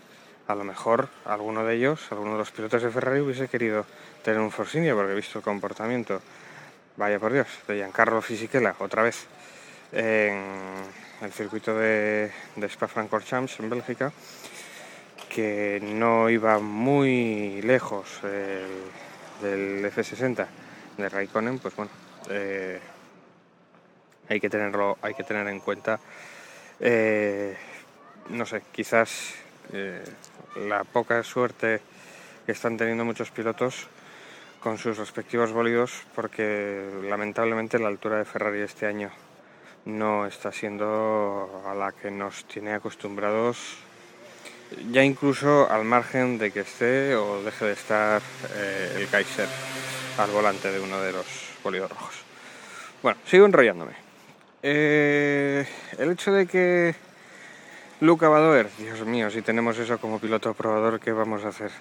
[0.48, 3.86] a lo mejor alguno de ellos, alguno de los pilotos de Ferrari hubiese querido
[4.24, 6.22] tener un Force India porque he visto el comportamiento.
[6.98, 9.28] Vaya por Dios, de Giancarlo Fisichella, otra vez
[9.92, 10.44] en
[11.22, 14.12] el circuito de, de Spa-Francorchamps en Bélgica,
[15.30, 18.20] que no iba muy lejos
[19.42, 20.46] del F60
[20.98, 21.92] de Raikkonen, pues bueno,
[22.30, 22.80] eh,
[24.28, 26.00] hay que tenerlo, hay que tener en cuenta,
[26.80, 27.56] eh,
[28.30, 29.36] no sé, quizás
[29.74, 30.04] eh,
[30.56, 31.82] la poca suerte
[32.46, 33.88] que están teniendo muchos pilotos
[34.60, 39.12] con sus respectivos bólidos porque lamentablemente la altura de Ferrari este año
[39.86, 43.78] no está siendo a la que nos tiene acostumbrados
[44.92, 48.22] ya incluso al margen de que esté o deje de estar
[48.56, 49.48] eh, el Kaiser
[50.18, 51.26] al volante de uno de los
[51.64, 52.16] bólidos rojos.
[53.02, 53.94] Bueno, sigo enrollándome.
[54.64, 55.66] Eh,
[55.98, 56.96] el hecho de que
[58.00, 61.72] Luca Badoer, Dios mío, si tenemos eso como piloto probador, ¿qué vamos a hacer?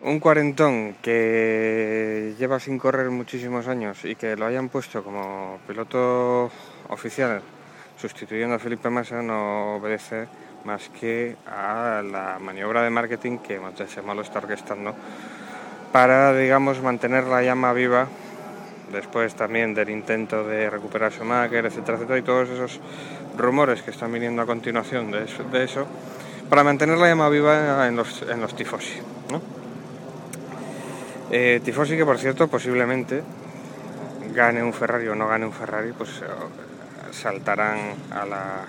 [0.00, 6.52] un cuarentón que lleva sin correr muchísimos años y que lo hayan puesto como piloto
[6.88, 7.42] oficial
[8.00, 10.28] sustituyendo a Felipe Massa no obedece
[10.64, 14.94] más que a la maniobra de marketing que Montesema lo está orquestando
[15.90, 18.06] para, digamos, mantener la llama viva
[18.92, 22.80] después también del intento de recuperar Schumacher, etcétera, etcétera, y todos esos
[23.38, 25.86] rumores que están viniendo a continuación de eso, de eso
[26.48, 29.00] para mantener la llama viva en los, en los tifosi.
[31.30, 33.22] Eh, Tifosi que por cierto posiblemente
[34.34, 37.78] gane un Ferrari o no gane un Ferrari, pues eh, saltarán
[38.10, 38.64] a la,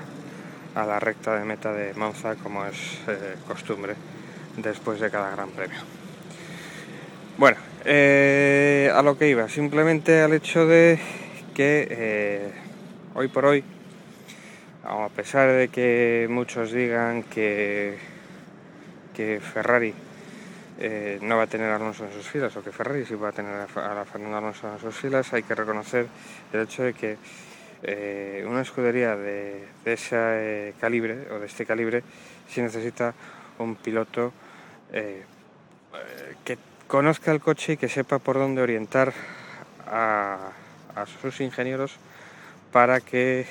[0.76, 3.96] a la recta de meta de Monza como es eh, costumbre
[4.58, 5.80] después de cada gran premio.
[7.38, 7.56] Bueno,
[7.86, 11.00] a lo que iba, simplemente al hecho de
[11.56, 12.52] que
[13.16, 13.64] hoy por hoy,
[14.90, 17.98] a pesar de que muchos digan que,
[19.16, 19.94] que Ferrari
[20.80, 23.30] eh, no va a tener a Alonso en sus filas o que Ferrari sí va
[23.30, 26.08] a tener a, Fernando Alonso en sus filas, hay que reconocer
[26.52, 27.18] el hecho de que
[27.84, 32.02] eh, una escudería de, ese eh, calibre o de este calibre
[32.50, 33.14] sí necesita
[33.60, 34.34] un piloto
[36.44, 39.14] que conozca el coche y que sepa por dónde orientar
[39.86, 40.50] a,
[40.96, 41.98] a sus ingenieros
[42.72, 43.46] para que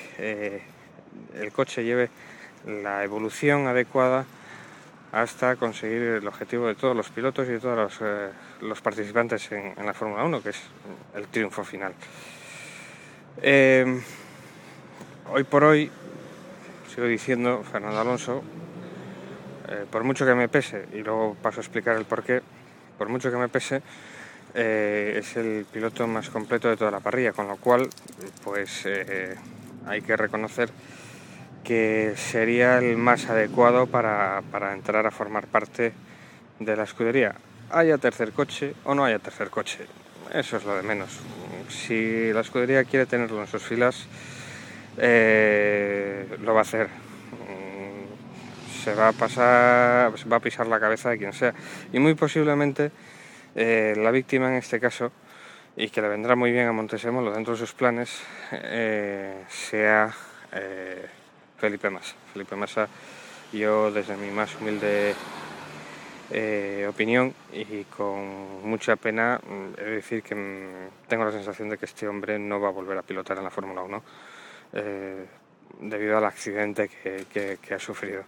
[1.35, 2.09] el coche lleve
[2.65, 4.25] la evolución adecuada
[5.11, 9.73] hasta conseguir el objetivo de todos los pilotos y de todos los, eh, participantes en,
[9.83, 10.61] la Fórmula 1, que es
[11.15, 11.93] el triunfo final.
[13.41, 14.01] Eh,
[15.31, 15.89] hoy por hoy,
[16.93, 18.43] sigo diciendo, Fernando Alonso,
[19.67, 22.41] eh, por mucho que me pese, y luego paso a explicar el porqué,
[22.97, 23.81] por mucho que me pese,
[24.53, 27.87] es el piloto más completo de toda la parrilla, con lo cual,
[28.43, 28.87] pues
[29.85, 30.71] hay que reconocer
[31.63, 34.41] que sería el más adecuado para,
[34.73, 35.93] entrar a formar parte
[36.59, 37.35] de la escudería.
[37.71, 39.85] Haya tercer coche o no haya tercer coche,
[40.33, 41.19] eso es lo de menos.
[41.69, 44.07] Si la escudería quiere tenerlo en sus filas,
[44.97, 46.89] eh, lo va a hacer.
[48.83, 51.53] Se va a pasar, va a pisar la cabeza de quien sea.
[51.93, 52.91] Y muy posiblemente
[53.55, 55.11] eh, la víctima en este caso,
[55.75, 60.13] y que le vendrá muy bien a Montesemolo dentro de sus planes, eh, sea
[61.59, 62.15] Felipe Massa.
[62.33, 62.87] Felipe Massa,
[63.51, 65.13] yo desde mi más humilde
[66.31, 71.69] eh, opinión y con mucha pena mm, he de decir que mm, tengo la sensación
[71.69, 74.03] de que este hombre no va a volver a pilotar en la Fórmula 1
[74.73, 75.25] eh,
[75.81, 78.23] debido al accidente que, ha sufrido.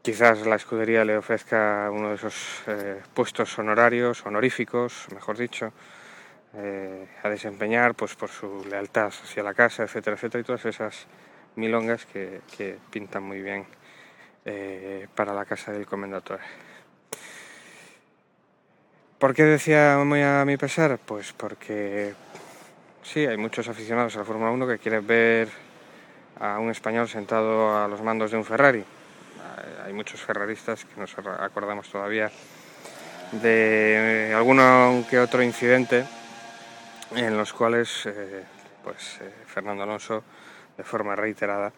[0.00, 5.72] Quizás la escudería le ofrezca uno de esos eh, puestos honorarios, honoríficos, mejor dicho,
[7.22, 11.06] a desempeñar pues por su lealtad hacia la casa, etcétera, etcétera, y todas esas
[11.58, 13.66] milongas que, pintan muy bien
[14.44, 16.40] eh, para la casa del comendador.
[19.18, 20.98] ¿Por qué decía muy a mi pesar?
[21.04, 22.14] Pues porque
[23.02, 25.48] sí, hay muchos aficionados a la Fórmula 1 que quieren ver
[26.40, 28.78] a un español sentado a los mandos de un Ferrari.
[28.78, 32.30] Eh, Hay muchos ferraristas que nos acordamos todavía
[33.32, 36.04] de alguno que otro incidente
[37.14, 38.44] en los cuales eh,
[38.84, 40.22] pues, eh, Fernando Alonso,
[40.78, 41.72] de forma reiterada,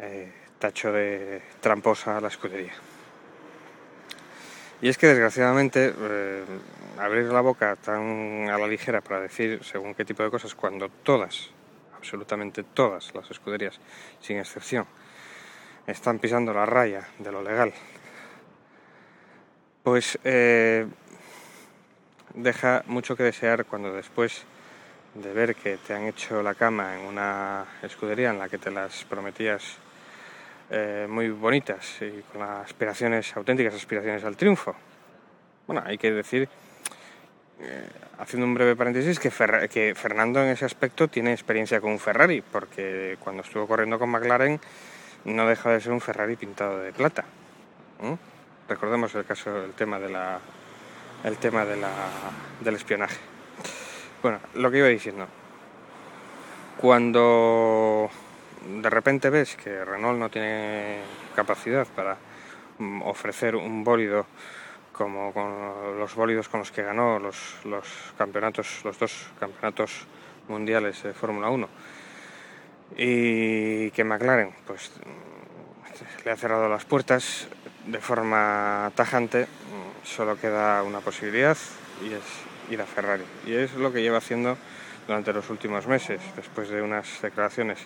[0.00, 2.72] eh, tachó de tramposa a la escudería.
[4.82, 6.44] Y es que desgraciadamente eh,
[6.98, 10.88] abrir la boca tan a la ligera para decir según qué tipo de cosas cuando
[10.88, 11.50] todas,
[11.94, 13.78] absolutamente todas las escuderías,
[14.20, 14.86] sin excepción,
[15.86, 17.74] están pisando la raya de lo legal,
[19.82, 20.86] pues eh,
[22.34, 24.44] deja mucho que desear cuando después
[25.14, 28.70] de ver que te han hecho la cama en una escudería en la que te
[28.70, 29.76] las prometías
[30.70, 34.74] eh, muy bonitas y con las aspiraciones, auténticas aspiraciones al triunfo.
[35.66, 36.48] Bueno, hay que decir,
[37.60, 37.88] eh,
[38.18, 43.16] haciendo un breve paréntesis, que, Fernando en ese aspecto tiene experiencia con un Ferrari, porque
[43.20, 44.60] cuando estuvo corriendo con McLaren
[45.24, 47.24] no deja de ser un Ferrari pintado de plata.
[48.68, 50.38] Recordemos el caso, el tema de la,
[51.24, 51.90] el tema de la,
[52.60, 53.29] del espionaje.
[54.22, 55.26] Bueno, lo que iba diciendo.
[56.76, 58.10] Cuando
[58.82, 61.00] de repente ves que Renault no tiene
[61.34, 62.18] capacidad para
[62.78, 64.26] mm, ofrecer un bólido
[64.92, 67.86] como con los bólidos con los que ganó los, los
[68.18, 70.06] campeonatos, los dos campeonatos
[70.48, 71.68] mundiales de Fórmula 1
[72.98, 77.48] y que McLaren pues mm, le ha cerrado las puertas
[77.86, 81.56] de forma tajante, mm, solo queda una posibilidad
[82.02, 83.24] y es ir a Ferrari.
[83.46, 84.56] Y es lo que lleva haciendo
[85.06, 87.78] durante los últimos meses, después de unas declaraciones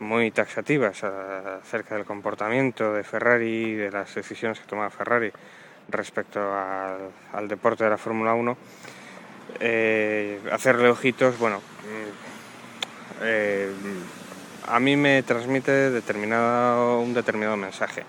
[0.00, 5.32] muy taxativas a- acerca del comportamiento de Ferrari y de las decisiones que tomaba Ferrari
[5.88, 8.56] respecto al, al deporte de la Fórmula 1.
[9.60, 13.70] eh, hacerle ojitos, bueno, mm, eh,
[14.66, 18.02] a mí me transmite determinado, un determinado mensaje.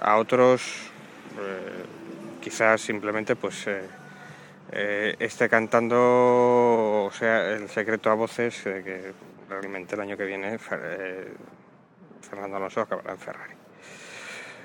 [0.00, 0.62] A otros,
[1.40, 1.84] eh,
[2.42, 3.82] quizás simplemente pues eh,
[4.72, 9.12] eh, esté cantando, o sea, el secreto a voces de que
[9.48, 11.32] realmente el año que viene eh,
[12.20, 13.54] Fernando Alonso acabará en Ferrari.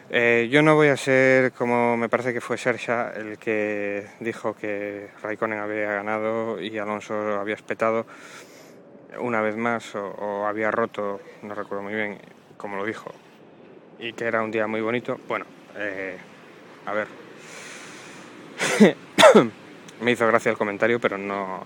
[0.10, 4.54] Eh, yo no voy a ser como me parece que fue Sersha el que dijo
[4.54, 8.06] que Raikkonen había ganado y Alonso había espetado
[9.20, 12.20] una vez más o, o había roto, no recuerdo muy bien
[12.58, 13.12] cómo lo dijo,
[14.00, 15.20] y que era un día muy bonito.
[15.28, 15.46] Bueno,
[15.78, 16.18] eh,
[16.86, 17.08] a ver,
[20.02, 21.64] me hizo gracia el comentario, pero no,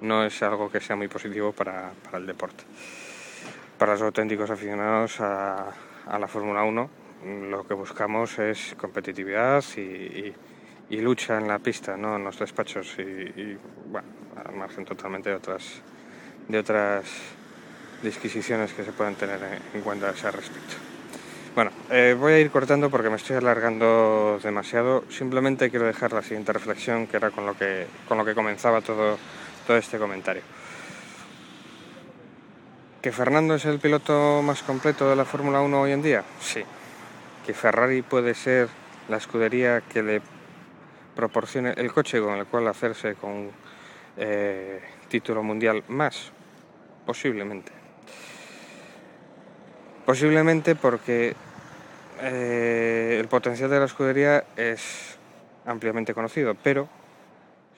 [0.00, 2.64] no es algo que sea muy positivo para, para el deporte.
[3.78, 5.72] Para los auténticos aficionados a,
[6.18, 6.90] la Fórmula 1,
[7.48, 10.32] lo que buscamos es competitividad y,
[11.00, 14.06] lucha en la pista, no en los despachos, y, y, bueno,
[14.44, 15.82] al margen totalmente de otras,
[16.46, 17.04] de otras
[18.02, 20.83] disquisiciones que se pueden tener en, en cuenta a ese respecto.
[21.54, 25.04] Bueno, eh, voy a ir cortando porque me estoy alargando demasiado.
[25.08, 28.80] Simplemente quiero dejar la siguiente reflexión, que era con lo que, con lo que comenzaba
[28.80, 29.16] todo,
[29.64, 30.42] todo este comentario.
[33.00, 36.24] ¿Que Fernando es el piloto más completo de la Fórmula 1 hoy en día?
[36.40, 36.64] Sí.
[37.46, 38.68] ¿Que Ferrari puede ser
[39.08, 40.22] la escudería que le
[41.14, 43.50] proporcione el coche con el cual hacerse con
[44.16, 46.32] eh, título mundial más?
[47.06, 47.83] Posiblemente.
[50.06, 51.34] Posiblemente porque
[52.20, 55.18] eh, el potencial de la escudería es
[55.64, 56.88] ampliamente conocido, pero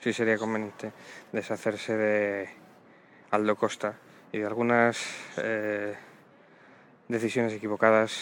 [0.01, 0.91] sí sería conveniente
[1.31, 2.49] deshacerse de
[3.31, 3.95] Aldo Costa
[4.33, 4.99] y de algunas
[5.37, 5.95] eh,
[7.07, 8.19] decisiones equivocadas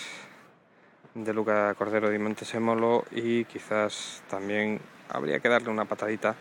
[1.16, 4.80] de Luca Cordero de Montesemolo y quizás también
[5.10, 6.36] habría que darle una patadita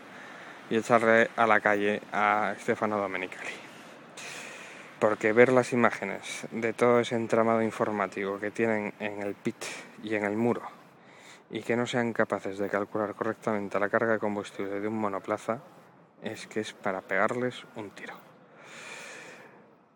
[0.69, 3.64] y echarle a la calle a Stefano Domenicali
[5.05, 9.63] porque ver las imágenes de todo ese entramado informático que tienen en el pit
[10.01, 10.63] y en el muro
[11.51, 15.59] y que no sean capaces de calcular correctamente la carga de combustible de un monoplaza
[16.23, 18.15] es que es para pegarles un tiro.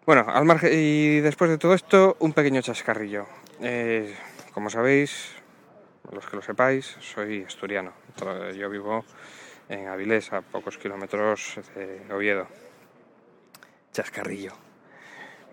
[0.05, 3.25] Bueno, al margen y después de todo esto, un pequeño chascarrillo.
[3.61, 4.15] Eh,
[4.53, 5.31] como sabéis,
[6.11, 7.93] los que lo sepáis, soy asturiano.
[8.55, 9.03] Yo vivo
[9.69, 12.45] en Avilés, a pocos kilómetros de Oviedo.
[13.91, 14.68] Chascarrillo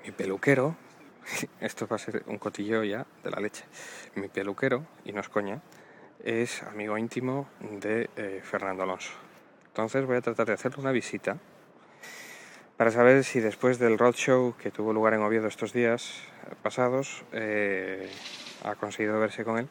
[0.06, 0.76] mi peluquero,
[1.60, 3.64] esto va a ser un cotillo ya de la leche,
[4.14, 5.60] mi peluquero, y no es coña,
[6.22, 9.12] es amigo íntimo de eh, Fernando Alonso.
[9.66, 11.38] Entonces voy a tratar de hacerle una visita
[12.76, 16.22] para saber si después del roadshow que tuvo lugar en Oviedo estos días
[16.62, 18.08] pasados, eh,
[18.64, 19.68] ha conseguido verse con él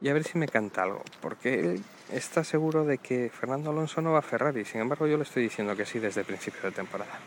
[0.00, 4.02] y a ver si me canta algo, porque él está seguro de que Fernando Alonso
[4.02, 6.60] no va a Ferrari, sin embargo yo le estoy diciendo que sí desde el principio
[6.62, 7.20] de temporada.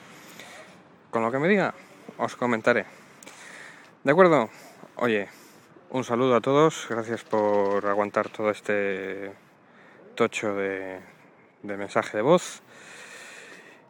[1.09, 1.73] Con lo que me diga,
[2.17, 2.85] os comentaré.
[4.03, 4.49] De acuerdo.
[4.95, 5.27] Oye,
[5.89, 6.87] un saludo a todos.
[6.89, 9.31] Gracias por aguantar todo este
[10.15, 10.99] tocho de,
[11.63, 12.61] de mensaje de voz.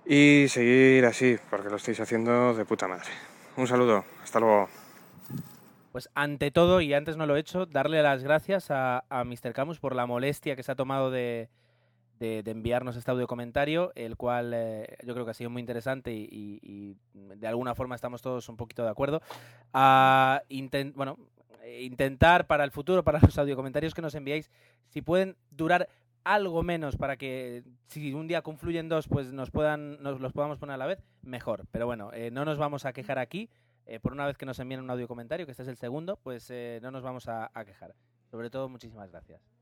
[0.06, 3.10] Y seguir así, porque lo estáis haciendo de puta madre.
[3.58, 4.06] Un saludo.
[4.24, 4.70] Hasta luego.
[5.92, 9.54] Pues ante todo, y antes no lo he hecho, darle las gracias a, a Mr.
[9.54, 11.50] Camus por la molestia que se ha tomado de,
[12.20, 15.60] de- de enviarnos este audio comentario, el cual eh, yo creo que ha sido muy
[15.60, 16.28] interesante y,
[16.62, 19.22] y- y de alguna forma estamos todos un poquito de acuerdo.
[19.74, 21.18] A inten- bueno,
[21.64, 24.50] eh, intentar para el futuro, para los audio comentarios que nos enviáis,
[24.88, 25.88] si pueden durar
[26.24, 30.58] algo menos para que si un día confluyen dos, pues nos puedan nos los podamos
[30.60, 31.66] poner a la vez, mejor.
[31.72, 33.50] Pero bueno, eh, no nos vamos a quejar aquí.
[33.90, 36.18] eh, por una vez que nos envíen un audio comentario, que este es el segundo,
[36.18, 37.96] pues eh, no nos vamos a, a quejar.
[38.30, 39.57] Sobre todo, muchísimas gracias.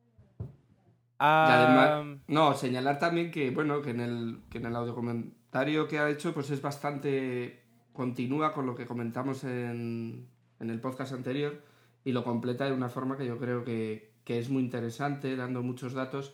[1.20, 5.88] Ah, además, no, señalar también que, bueno, que en el, que en el audio comentario
[5.88, 7.64] que ha hecho, pues es bastante.
[7.94, 10.28] continúa con lo que comentamos en,
[10.60, 11.62] en el podcast anterior
[12.04, 15.64] y lo completa de una forma que yo creo que, que es muy interesante, dando
[15.64, 16.34] muchos datos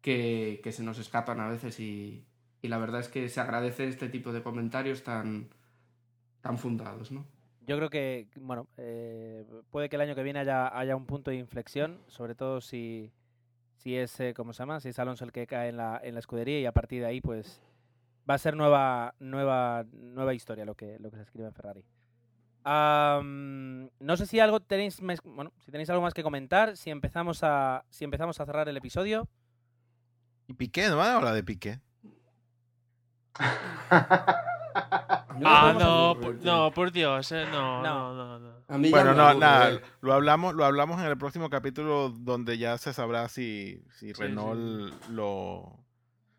[0.00, 2.24] que, que se nos escapan a veces y,
[2.62, 5.48] y la verdad es que se agradece este tipo de comentarios tan,
[6.40, 7.26] tan fundados, ¿no?
[7.66, 11.30] Yo creo que, bueno, eh, puede que el año que viene haya, haya un punto
[11.30, 13.12] de inflexión, sobre todo si,
[13.82, 14.78] si es, eh, ¿cómo se llama?
[14.80, 17.06] Si es Alonso el que cae en la, en la escudería y a partir de
[17.06, 17.60] ahí, pues
[18.28, 21.84] va a ser nueva, nueva, nueva historia lo que, lo que se escribe en Ferrari.
[22.64, 27.40] No sé si algo tenéis, mes- bueno, si tenéis algo más que comentar, si empezamos
[27.42, 29.28] a, si empezamos a cerrar el episodio.
[30.46, 31.80] Y Piqué, ¿no van a hablar de Piqué?
[35.44, 38.14] Ah, no, por, no, por Dios, eh, no, No.
[38.14, 38.52] no, no, no.
[38.68, 42.58] A mí ya Bueno, no, nada, lo hablamos, lo hablamos en el próximo capítulo donde
[42.58, 45.78] ya se sabrá si, si Sí, Renault Lo,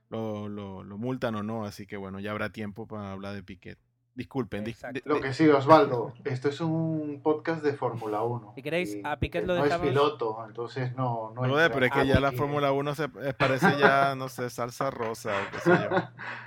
[0.09, 3.43] lo, lo, lo multan o no, así que bueno, ya habrá tiempo para hablar de
[3.43, 3.77] Piquet.
[4.16, 8.51] Disculpen, dis- Lo que sí, Osvaldo, esto es un podcast de Fórmula 1.
[8.53, 11.32] Si queréis, y a Piquet lo no dejamos- es piloto, entonces no...
[11.34, 12.32] no entra pero es que Ah, ya la.
[12.32, 15.97] Fórmula 1 se eh, parece ya, no sé, salsa rosa o qué sé yo.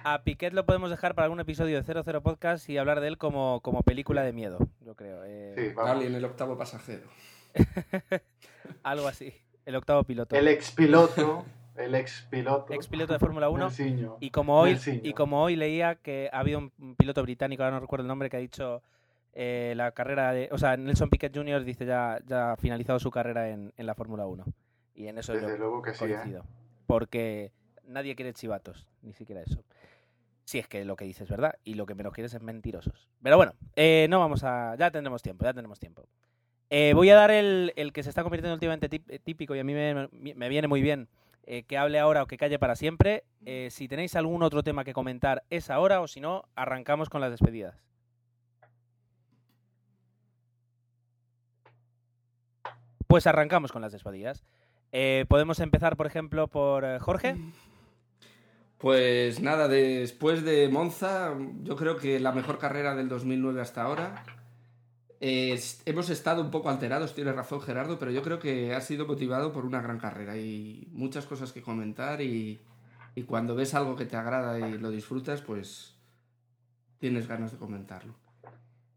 [0.05, 3.19] A Piquet lo podemos dejar para algún episodio de 00 Podcast y hablar de él
[3.19, 5.23] como, como película de miedo, yo creo.
[5.25, 5.81] eh, Sí.
[5.81, 7.09] Alguien, el octavo pasajero.
[8.85, 9.35] algo así.
[9.64, 10.37] El octavo piloto.
[10.37, 11.45] El ex piloto,
[11.79, 12.72] el ex piloto.
[12.72, 13.64] Ex piloto de Fórmula 1.
[13.64, 14.16] Melciño.
[14.20, 17.81] Y como hoy y como hoy leía que ha habido un piloto británico, ahora no
[17.81, 18.83] recuerdo el nombre, que ha dicho
[19.33, 20.49] eh, la carrera de...
[20.51, 21.62] O sea, Nelson Piquet Jr.
[21.62, 24.45] dice ya, ya ha finalizado su carrera en, en la Fórmula 1.
[24.95, 26.14] Y en eso Desde yo luego que sí, ¿eh?
[26.14, 26.45] coincido.
[26.87, 27.53] Porque
[27.85, 29.62] nadie quiere chivatos, ni siquiera eso.
[30.45, 33.09] Si es que lo que dices es verdad, y lo que menos quieres es mentirosos.
[33.22, 34.74] Pero bueno, eh, no vamos a...
[34.79, 36.07] Ya tendremos tiempo, ya tendremos tiempo.
[36.70, 39.64] Eh, voy a dar el, el que se está convirtiendo últimamente eh, típico y a
[39.64, 41.09] mí me, me viene muy bien
[41.47, 43.25] eh, que hable ahora o que calle para siempre.
[43.45, 47.21] Eh, si tenéis algún otro tema que comentar es ahora o si no, arrancamos con
[47.21, 47.83] las despedidas.
[53.07, 54.45] Pues arrancamos con las despedidas.
[54.91, 57.37] Eh, Podemos empezar, por ejemplo, por Jorge.
[58.79, 64.23] Pues nada, después de Monza, yo creo que la mejor carrera del 2009 hasta ahora.
[65.21, 69.07] Eh, hemos estado un poco alterados, tiene razón Gerardo, pero yo creo que ha sido
[69.07, 72.61] motivado por una gran carrera y muchas cosas que comentar y,
[73.27, 75.95] cuando ves algo que te agrada y lo disfrutas, pues
[76.99, 78.14] tienes ganas de comentarlo.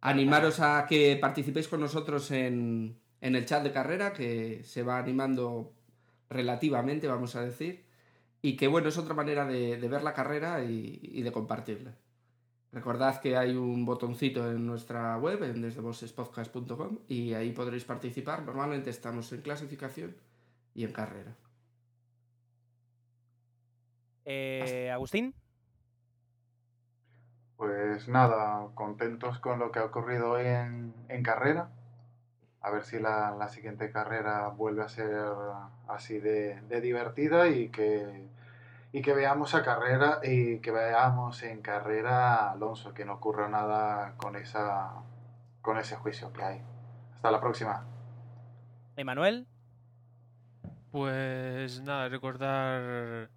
[0.01, 5.71] Animaros a que participéis con nosotros en, el chat de carrera, que se va animando
[6.29, 7.85] relativamente, vamos a decir
[8.41, 11.95] y que bueno, es otra manera de, ver la carrera y de compartirla.
[12.71, 18.43] Recordad que hay un botoncito en nuestra web, en desdevosespodcast.com, y ahí podréis participar.
[18.43, 20.15] Normalmente estamos en clasificación
[20.75, 21.35] y en carrera.
[24.25, 25.33] Eh, Agustín.
[27.57, 31.71] Pues nada, contentos con lo que ha ocurrido hoy en, en carrera.
[32.61, 35.09] A ver si la, la siguiente carrera vuelve a ser
[35.87, 38.27] así de, de divertida y que,
[38.91, 43.47] y que veamos a carrera y que veamos en carrera a Alonso, que no ocurra
[43.47, 44.91] nada con esa
[45.61, 46.61] con ese juicio que hay.
[47.15, 47.85] Hasta la próxima.
[48.95, 49.47] Emanuel.
[50.91, 53.29] Pues nada, recordar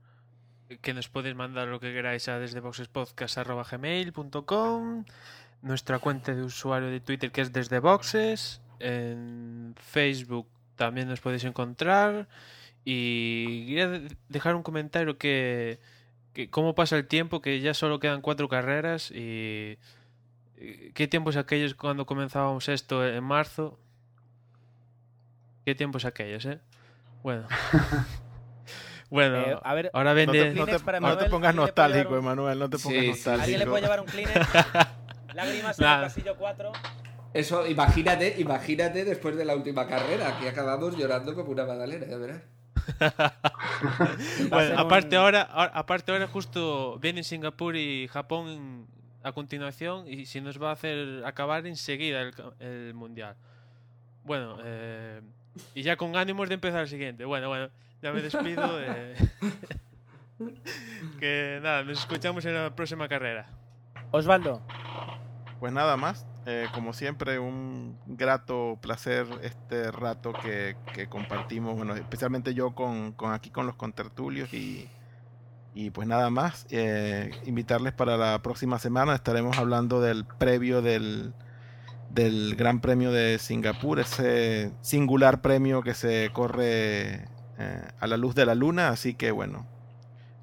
[0.80, 5.04] que nos podéis mandar lo que queráis a desde boxespodcast.gmail.com
[5.60, 8.62] Nuestra cuenta de usuario de Twitter que es desde boxes.
[8.78, 12.26] En Facebook también nos podéis encontrar.
[12.84, 15.78] Y quería de- dejar un comentario que,
[16.32, 19.78] que cómo pasa el tiempo, que ya solo quedan cuatro carreras y
[20.56, 23.78] y qué tiempos aquellos cuando comenzábamos esto en marzo.
[25.64, 26.58] Qué tiempos aquellos, ¿eh?
[27.22, 27.46] Bueno.
[29.10, 30.38] bueno, Eh, a ver, ahora No vende...
[30.50, 33.42] te, no te- no pongas ¿alguien le puede nostálgico, Emanuel, no te pongas Sí, nostálgico.
[33.42, 34.48] ¿Alguien le puede llevar un Kleenex?
[35.34, 36.72] Lágrimas en el pasillo 4.
[37.34, 42.16] Eso, imagínate, imagínate después de la última carrera, que acabamos llorando como una magdalena, ya
[42.18, 42.42] verás.
[44.50, 48.86] Bueno, aparte un- ahora, aparte ahora justo vienen Singapur y Japón
[49.22, 53.36] a continuación y si nos va a hacer acabar enseguida el, el mundial.
[54.24, 55.20] Bueno, eh,
[55.74, 57.24] y ya con ánimos de empezar el siguiente.
[57.24, 57.68] Bueno, bueno,
[58.02, 58.80] ya me despido.
[58.80, 59.14] eh,
[61.20, 63.46] que nada, nos escuchamos en la próxima carrera.
[64.10, 64.60] Osvaldo,
[65.60, 71.94] Pues nada más, eh, como siempre, un grato placer este rato que, que compartimos, bueno,
[71.94, 74.88] especialmente yo con, con aquí con los contertulios y,
[75.74, 81.32] y pues nada más, eh, invitarles para la próxima semana, estaremos hablando del previo del,
[82.10, 87.28] del Gran Premio de Singapur, ese singular premio que se corre
[87.58, 89.66] eh, a la luz de la luna, así que bueno,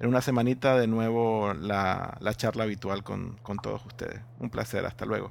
[0.00, 4.22] en una semanita de nuevo la, la charla habitual con, con todos ustedes.
[4.38, 5.30] Un placer, hasta luego.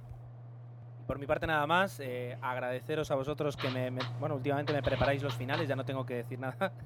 [1.10, 4.84] Por mi parte nada más, eh, agradeceros a vosotros que me, me- bueno, últimamente me
[4.84, 6.72] preparáis los finales, ya no tengo que decir nada.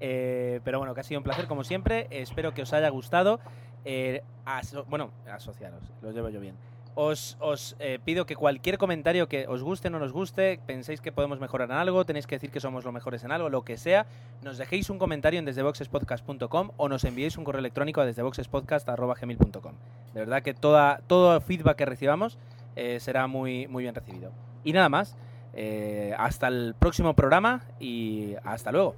[0.00, 3.38] Eh, pero bueno, que ha sido un placer como siempre, espero que os haya gustado.
[3.84, 6.56] Eh, aso- bueno, asociaros, lo llevo yo bien.
[6.96, 11.00] Os, os eh, pido que cualquier comentario que os guste o no nos guste, penséis
[11.00, 13.62] que podemos mejorar en algo, tenéis que decir que somos los mejores en algo, lo
[13.62, 14.04] que sea,
[14.42, 19.72] nos dejéis un comentario en desdeboxespodcast.com o nos enviéis un correo electrónico a desdeboxespodcast.gmail.com.
[20.12, 22.36] De verdad que toda, todo feedback que recibamos
[22.76, 24.32] eh, será muy, muy bien recibido.
[24.64, 25.16] Y nada más,
[25.52, 28.96] eh, hasta el próximo programa y hasta luego.